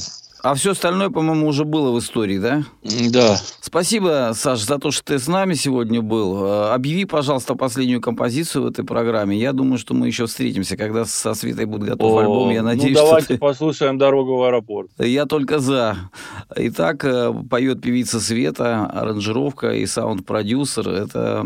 А 0.46 0.54
все 0.54 0.70
остальное, 0.70 1.10
по-моему, 1.10 1.48
уже 1.48 1.64
было 1.64 1.90
в 1.90 1.98
истории, 1.98 2.38
да? 2.38 2.62
Да. 3.10 3.36
Спасибо, 3.60 4.30
Саш, 4.32 4.60
за 4.60 4.78
то, 4.78 4.92
что 4.92 5.02
ты 5.02 5.18
с 5.18 5.26
нами 5.26 5.54
сегодня 5.54 6.00
был. 6.02 6.46
Э, 6.46 6.72
объяви, 6.72 7.04
пожалуйста, 7.04 7.56
последнюю 7.56 8.00
композицию 8.00 8.62
в 8.62 8.66
этой 8.68 8.84
программе. 8.84 9.36
Я 9.36 9.52
думаю, 9.52 9.76
что 9.76 9.92
мы 9.92 10.06
еще 10.06 10.26
встретимся, 10.26 10.76
когда 10.76 11.04
со 11.04 11.34
Светой 11.34 11.64
будет 11.64 11.88
готов 11.88 12.12
О, 12.12 12.18
альбом. 12.18 12.50
Я 12.50 12.62
ну, 12.62 12.68
надеюсь, 12.68 12.96
ну, 12.96 13.06
давайте 13.06 13.26
ты... 13.26 13.38
послушаем 13.38 13.98
«Дорогу 13.98 14.36
в 14.36 14.44
аэропорт». 14.44 14.88
Я 14.98 15.26
только 15.26 15.58
за. 15.58 15.96
Итак, 16.54 17.04
э, 17.04 17.34
поет 17.50 17.82
певица 17.82 18.20
Света, 18.20 18.86
аранжировка 18.86 19.72
и 19.72 19.84
саунд-продюсер. 19.84 20.88
Это 20.88 21.44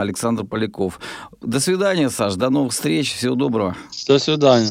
Александр 0.00 0.42
Поляков. 0.42 0.98
До 1.40 1.60
свидания, 1.60 2.10
Саш. 2.10 2.34
До 2.34 2.50
новых 2.50 2.72
встреч. 2.72 3.14
Всего 3.14 3.36
доброго. 3.36 3.76
До 4.08 4.18
свидания. 4.18 4.70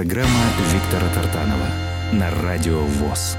Программа 0.00 0.46
Виктора 0.72 1.08
Тартанова 1.12 1.68
на 2.12 2.30
Радио 2.30 2.80
ВОЗ. 2.80 3.36